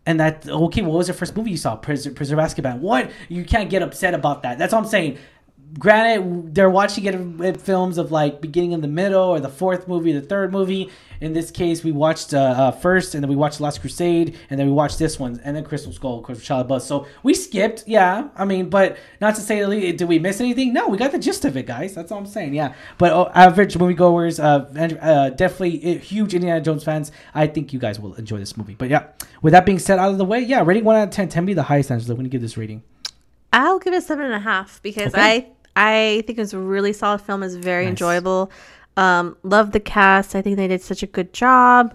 And 0.05 0.21
that 0.21 0.47
okay, 0.47 0.83
what 0.83 0.99
was 0.99 1.07
the 1.07 1.15
first 1.15 1.35
movie 1.35 1.53
you 1.53 1.57
saw? 1.57 1.77
Pris- 1.77 2.09
Prisoner 2.09 2.39
of 2.39 2.47
Azkaban. 2.47 2.81
What? 2.81 3.11
You 3.31 3.43
can't 3.43 3.71
get 3.71 3.81
upset 3.81 4.13
about 4.13 4.43
that. 4.43 4.59
That's 4.59 4.75
what 4.75 4.81
I'm 4.81 4.89
saying. 4.91 5.19
Granted, 5.79 6.55
they're 6.55 6.69
watching 6.71 7.05
it 7.05 7.15
in 7.15 7.55
films 7.55 7.97
of 7.97 8.13
like 8.13 8.41
beginning 8.41 8.73
in 8.73 8.81
the 8.83 8.89
middle 8.89 9.23
or 9.23 9.41
the 9.41 9.49
fourth 9.49 9.89
movie, 9.89 10.13
the 10.13 10.21
third 10.21 10.53
movie. 10.53 10.91
In 11.21 11.33
this 11.33 11.53
case, 11.53 11.85
we 11.85 11.93
watched 11.93 12.35
uh, 12.35 12.39
uh, 12.39 12.71
first, 12.73 13.15
and 13.15 13.23
then 13.23 13.31
we 13.31 13.37
watched 13.37 13.61
Last 13.61 13.81
Crusade, 13.81 14.37
and 14.51 14.59
then 14.59 14.67
we 14.67 14.73
watched 14.73 14.99
this 14.99 15.21
one, 15.21 15.41
and 15.45 15.55
then 15.57 15.63
Crystal 15.63 15.93
Skull, 15.93 16.19
of 16.19 16.25
course, 16.25 16.41
LaBeouf. 16.41 16.81
So 16.83 17.07
we 17.23 17.33
skipped, 17.33 17.85
yeah. 17.87 18.29
I 18.37 18.45
mean, 18.45 18.69
but 18.69 18.97
not 19.21 19.37
to 19.37 19.41
say, 19.41 19.61
did 19.93 20.09
we 20.09 20.19
miss 20.19 20.41
anything? 20.41 20.73
No, 20.73 20.89
we 20.89 20.99
got 20.99 21.13
the 21.13 21.21
gist 21.21 21.45
of 21.45 21.57
it, 21.57 21.65
guys. 21.67 21.95
That's 21.95 22.11
all 22.11 22.19
I'm 22.19 22.27
saying, 22.27 22.55
yeah. 22.55 22.75
But 22.99 23.13
uh, 23.13 23.31
average 23.35 23.75
moviegoers, 23.75 24.43
uh, 24.43 24.99
uh, 25.01 25.31
definitely 25.31 25.97
uh, 25.97 25.99
huge 26.01 26.35
Indiana 26.35 26.61
Jones 26.61 26.83
fans. 26.83 27.13
I 27.35 27.47
think 27.47 27.73
you 27.73 27.79
guys 27.79 28.01
will 28.01 28.15
enjoy 28.15 28.39
this 28.39 28.57
movie. 28.57 28.75
But 28.75 28.89
yeah, 28.91 29.07
with 29.43 29.53
that 29.53 29.65
being 29.65 29.79
said, 29.79 30.01
out 30.01 30.11
of 30.11 30.19
the 30.19 30.25
way, 30.25 30.41
yeah, 30.41 30.63
rating 30.65 30.83
one 30.85 30.97
out 30.97 31.05
of 31.05 31.11
ten. 31.11 31.29
Ten 31.29 31.47
be 31.47 31.55
the 31.55 31.63
highest, 31.63 31.93
Angela. 31.93 32.17
When 32.17 32.27
you 32.27 32.31
give 32.31 32.43
this 32.43 32.57
rating, 32.57 32.83
I'll 33.53 33.79
give 33.79 33.95
it 33.95 34.03
seven 34.03 34.25
and 34.25 34.35
a 34.35 34.41
half 34.41 34.83
because 34.83 35.15
Okay. 35.15 35.23
I 35.23 35.47
I 35.77 36.23
think 36.27 36.39
it 36.39 36.43
was 36.43 36.53
a 36.53 36.59
really 36.59 36.93
solid 36.93 37.21
film. 37.23 37.43
It's 37.43 37.55
very 37.55 37.85
Nice. 37.85 37.91
enjoyable. 37.91 38.51
Um, 38.97 39.37
love 39.43 39.73
the 39.73 39.81
cast. 39.81 40.35
I 40.37 40.43
think 40.43 40.57
they 40.57 40.69
did 40.69 40.83
such 40.83 41.03
a 41.03 41.07
good 41.07 41.33
job. 41.33 41.95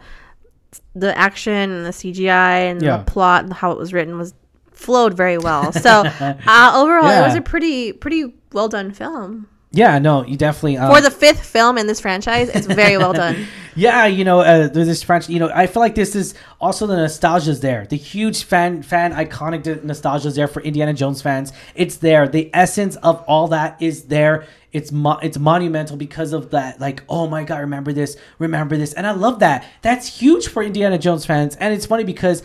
The 0.96 1.16
action 1.18 1.54
and 1.72 1.86
the 1.86 1.92
CGI 1.94 2.70
and 2.72 2.82
Yeah. 2.82 2.98
the 2.98 3.04
plot 3.04 3.44
and 3.44 3.54
how 3.54 3.72
it 3.72 3.78
was 3.78 3.94
written 3.94 4.18
was 4.18 4.34
flowed 4.72 5.14
very 5.16 5.38
well. 5.38 5.72
So 5.72 5.90
uh, 6.20 6.72
overall, 6.76 7.08
it 7.08 7.22
was 7.22 7.36
a 7.36 7.42
pretty 7.42 7.94
pretty 7.94 8.34
well 8.54 8.68
done 8.68 8.92
film. 8.92 9.48
yeah, 9.72 10.00
no, 10.00 10.26
you 10.26 10.38
definitely 10.38 10.78
um, 10.78 10.94
For 10.94 11.02
the 11.02 11.12
fifth 11.12 11.46
film 11.46 11.78
in 11.78 11.86
this 11.88 12.00
franchise, 12.00 12.50
it's 12.50 12.66
very 12.68 12.98
well 12.98 13.14
done. 13.14 13.46
Yeah, 13.78 14.08
you 14.08 14.26
know, 14.26 14.40
uh, 14.40 14.70
there's 14.70 14.88
this 14.88 15.04
French. 15.04 15.30
You 15.30 15.38
know, 15.38 15.52
I 15.54 15.68
feel 15.68 15.82
like 15.82 15.94
this 15.94 16.16
is 16.16 16.34
also 16.60 16.88
the 16.88 16.96
nostalgia's 16.96 17.60
there. 17.60 17.86
The 17.86 17.96
huge 17.96 18.44
fan, 18.44 18.82
fan, 18.82 19.14
iconic 19.14 19.84
nostalgia's 19.84 20.36
there 20.36 20.48
for 20.48 20.64
Indiana 20.64 20.94
Jones 20.94 21.22
fans. 21.22 21.54
It's 21.76 21.98
there. 21.98 22.28
The 22.28 22.50
essence 22.56 22.96
of 22.98 23.24
all 23.28 23.50
that 23.50 23.80
is 23.80 24.06
there. 24.06 24.48
It's 24.72 24.92
mo- 24.92 25.20
it's 25.22 25.38
monumental 25.38 25.96
because 25.96 26.34
of 26.34 26.50
that. 26.50 26.82
Like, 26.82 27.04
oh 27.08 27.28
my 27.28 27.44
god, 27.44 27.60
remember 27.60 27.94
this, 27.94 28.18
remember 28.40 28.78
this, 28.78 28.94
and 28.94 29.06
I 29.06 29.12
love 29.12 29.40
that. 29.40 29.64
That's 29.84 30.08
huge 30.08 30.48
for 30.48 30.64
Indiana 30.64 30.98
Jones 30.98 31.28
fans, 31.28 31.56
and 31.58 31.72
it's 31.72 31.86
funny 31.86 32.04
because 32.04 32.42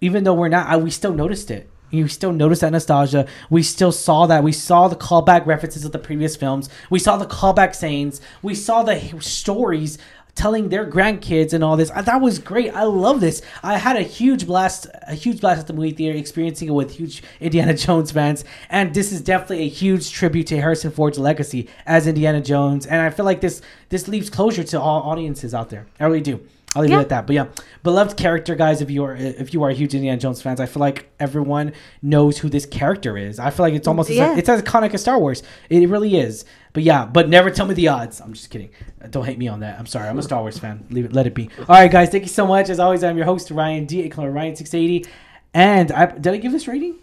even 0.00 0.22
though 0.22 0.34
we're 0.34 0.48
not, 0.48 0.68
I, 0.68 0.76
we 0.76 0.90
still 0.90 1.12
noticed 1.12 1.50
it. 1.50 1.68
You 1.90 2.08
still 2.08 2.32
noticed 2.32 2.62
that 2.62 2.72
nostalgia. 2.72 3.26
We 3.48 3.62
still 3.62 3.92
saw 3.92 4.26
that. 4.26 4.42
We 4.42 4.52
saw 4.52 4.88
the 4.88 4.96
callback 4.96 5.46
references 5.46 5.84
of 5.84 5.92
the 5.92 5.98
previous 5.98 6.34
films. 6.34 6.68
We 6.90 6.98
saw 6.98 7.16
the 7.16 7.26
callback 7.26 7.74
sayings. 7.74 8.20
We 8.42 8.54
saw 8.56 8.82
the 8.82 9.00
stories 9.20 9.96
telling 10.36 10.68
their 10.68 10.88
grandkids 10.88 11.52
and 11.52 11.64
all 11.64 11.76
this. 11.76 11.90
Uh, 11.92 12.02
That 12.02 12.20
was 12.20 12.38
great. 12.38 12.72
I 12.72 12.84
love 12.84 13.20
this. 13.20 13.42
I 13.64 13.78
had 13.78 13.96
a 13.96 14.02
huge 14.02 14.46
blast, 14.46 14.86
a 15.08 15.14
huge 15.14 15.40
blast 15.40 15.60
at 15.60 15.66
the 15.66 15.72
movie 15.72 15.90
theater, 15.90 16.16
experiencing 16.16 16.68
it 16.68 16.72
with 16.72 16.92
huge 16.92 17.22
Indiana 17.40 17.74
Jones 17.84 18.12
fans. 18.12 18.44
And 18.70 18.94
this 18.94 19.10
is 19.10 19.20
definitely 19.20 19.64
a 19.64 19.68
huge 19.68 20.12
tribute 20.12 20.46
to 20.48 20.60
Harrison 20.60 20.92
Ford's 20.92 21.18
legacy 21.18 21.68
as 21.86 22.06
Indiana 22.06 22.40
Jones. 22.40 22.86
And 22.86 23.00
I 23.00 23.10
feel 23.10 23.24
like 23.24 23.40
this 23.40 23.62
this 23.88 24.06
leaves 24.06 24.30
closure 24.30 24.64
to 24.64 24.80
all 24.80 25.02
audiences 25.02 25.54
out 25.54 25.70
there. 25.70 25.86
I 25.98 26.04
really 26.04 26.20
do. 26.20 26.40
I'll 26.76 26.82
leave 26.82 26.90
Yeah. 26.90 26.98
it 26.98 27.02
at 27.02 27.08
that. 27.08 27.26
But 27.26 27.34
yeah, 27.34 27.46
beloved 27.82 28.16
character, 28.16 28.54
guys. 28.54 28.80
If 28.82 28.90
you 28.90 29.02
are 29.04 29.16
if 29.16 29.52
you 29.54 29.62
are 29.64 29.70
huge 29.70 29.94
Indiana 29.94 30.18
Jones 30.20 30.42
fans, 30.42 30.60
I 30.60 30.66
feel 30.66 30.80
like 30.80 31.08
everyone 31.18 31.72
knows 32.02 32.38
who 32.38 32.48
this 32.48 32.66
character 32.66 33.16
is. 33.16 33.38
I 33.38 33.50
feel 33.50 33.64
like 33.64 33.74
it's 33.74 33.88
almost 33.88 34.10
Yeah. 34.10 34.32
as, 34.32 34.38
it's 34.38 34.48
as 34.48 34.62
iconic 34.62 34.92
as 34.94 35.00
Star 35.00 35.18
Wars. 35.18 35.42
It 35.70 35.88
really 35.88 36.16
is. 36.16 36.44
But 36.74 36.82
yeah, 36.82 37.06
but 37.06 37.28
never 37.30 37.50
tell 37.50 37.64
me 37.66 37.72
the 37.74 37.88
odds. 37.88 38.20
I'm 38.20 38.34
just 38.34 38.50
kidding. 38.50 38.68
Don't 39.10 39.24
hate 39.24 39.38
me 39.38 39.48
on 39.48 39.60
that. 39.60 39.78
I'm 39.78 39.86
sorry. 39.86 40.08
I'm 40.08 40.18
a 40.18 40.22
Star 40.22 40.42
Wars 40.42 40.58
fan. 40.58 40.84
Leave 40.90 41.06
it. 41.06 41.12
Let 41.14 41.26
it 41.26 41.34
be. 41.34 41.48
All 41.60 41.64
right, 41.68 41.90
guys. 41.90 42.10
Thank 42.10 42.24
you 42.24 42.28
so 42.28 42.46
much. 42.46 42.68
As 42.68 42.78
always, 42.78 43.02
I'm 43.02 43.16
your 43.16 43.24
host 43.26 43.50
Ryan 43.50 43.86
D. 43.86 44.10
A. 44.14 44.30
Ryan 44.30 44.54
six 44.54 44.74
eighty. 44.74 45.06
And 45.54 45.90
I 45.90 46.06
did 46.06 46.34
I 46.34 46.36
give 46.36 46.52
this 46.52 46.68
rating? 46.68 46.96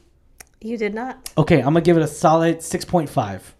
You 0.62 0.78
did 0.78 0.94
not. 0.94 1.32
Okay, 1.38 1.58
I'm 1.58 1.66
gonna 1.66 1.82
give 1.82 1.98
it 1.98 2.04
a 2.04 2.08
solid 2.08 2.62
six 2.62 2.86
point 2.86 3.10
five. 3.10 3.54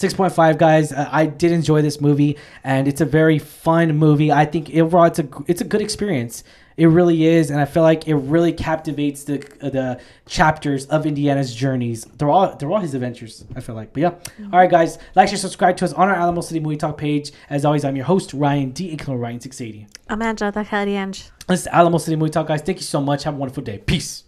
6.5 0.00 0.56
guys. 0.56 0.92
Uh, 0.92 1.08
i 1.12 1.26
did 1.26 1.52
enjoy 1.52 1.82
this 1.82 2.00
movie 2.00 2.38
and 2.64 2.88
it's 2.88 3.02
a 3.02 3.04
very 3.04 3.38
fun 3.38 3.96
movie. 3.96 4.32
I 4.32 4.46
think 4.46 4.70
overall 4.74 5.04
it's 5.04 5.18
a 5.18 5.28
it's 5.46 5.60
a 5.60 5.64
good 5.64 5.82
experience. 5.82 6.42
It 6.78 6.86
really 6.86 7.26
is 7.26 7.50
and 7.50 7.60
i 7.60 7.66
feel 7.66 7.82
like 7.82 8.08
it 8.08 8.14
really 8.14 8.54
captivates 8.54 9.24
the 9.24 9.36
uh, 9.60 9.68
the 9.68 10.00
chapters 10.24 10.86
of 10.86 11.04
indiana's 11.04 11.54
journeys 11.54 12.04
they're 12.16 12.30
all 12.30 12.56
they're 12.56 12.70
all 12.72 12.78
his 12.80 12.94
adventures 12.94 13.44
i 13.54 13.60
feel 13.60 13.74
like. 13.74 13.92
But 13.92 14.00
yeah. 14.00 14.12
All 14.50 14.58
right 14.60 14.70
guys. 14.70 14.96
Like 15.14 15.28
share 15.28 15.36
subscribe 15.36 15.76
to 15.78 15.84
us 15.84 15.92
on 15.92 16.08
our 16.08 16.14
alamo 16.14 16.40
city 16.40 16.60
movie 16.60 16.78
talk 16.78 16.96
page. 16.96 17.32
As 17.50 17.66
always 17.66 17.84
i'm 17.84 17.96
your 17.96 18.06
host 18.06 18.32
ryan 18.32 18.70
d 18.70 18.92
aka 18.92 19.14
ryan 19.14 19.40
680 19.40 19.88
Amanda, 20.08 20.50
the 20.50 20.64
Cariange. 20.64 21.30
this 21.48 21.60
is 21.60 21.66
alamo 21.66 21.98
city 21.98 22.16
movie 22.16 22.30
talk 22.30 22.46
guys. 22.46 22.62
Thank 22.62 22.78
you 22.78 22.84
so 22.84 23.00
much. 23.02 23.24
Have 23.24 23.34
a 23.34 23.36
wonderful 23.36 23.62
day. 23.62 23.76
Peace 23.78 24.24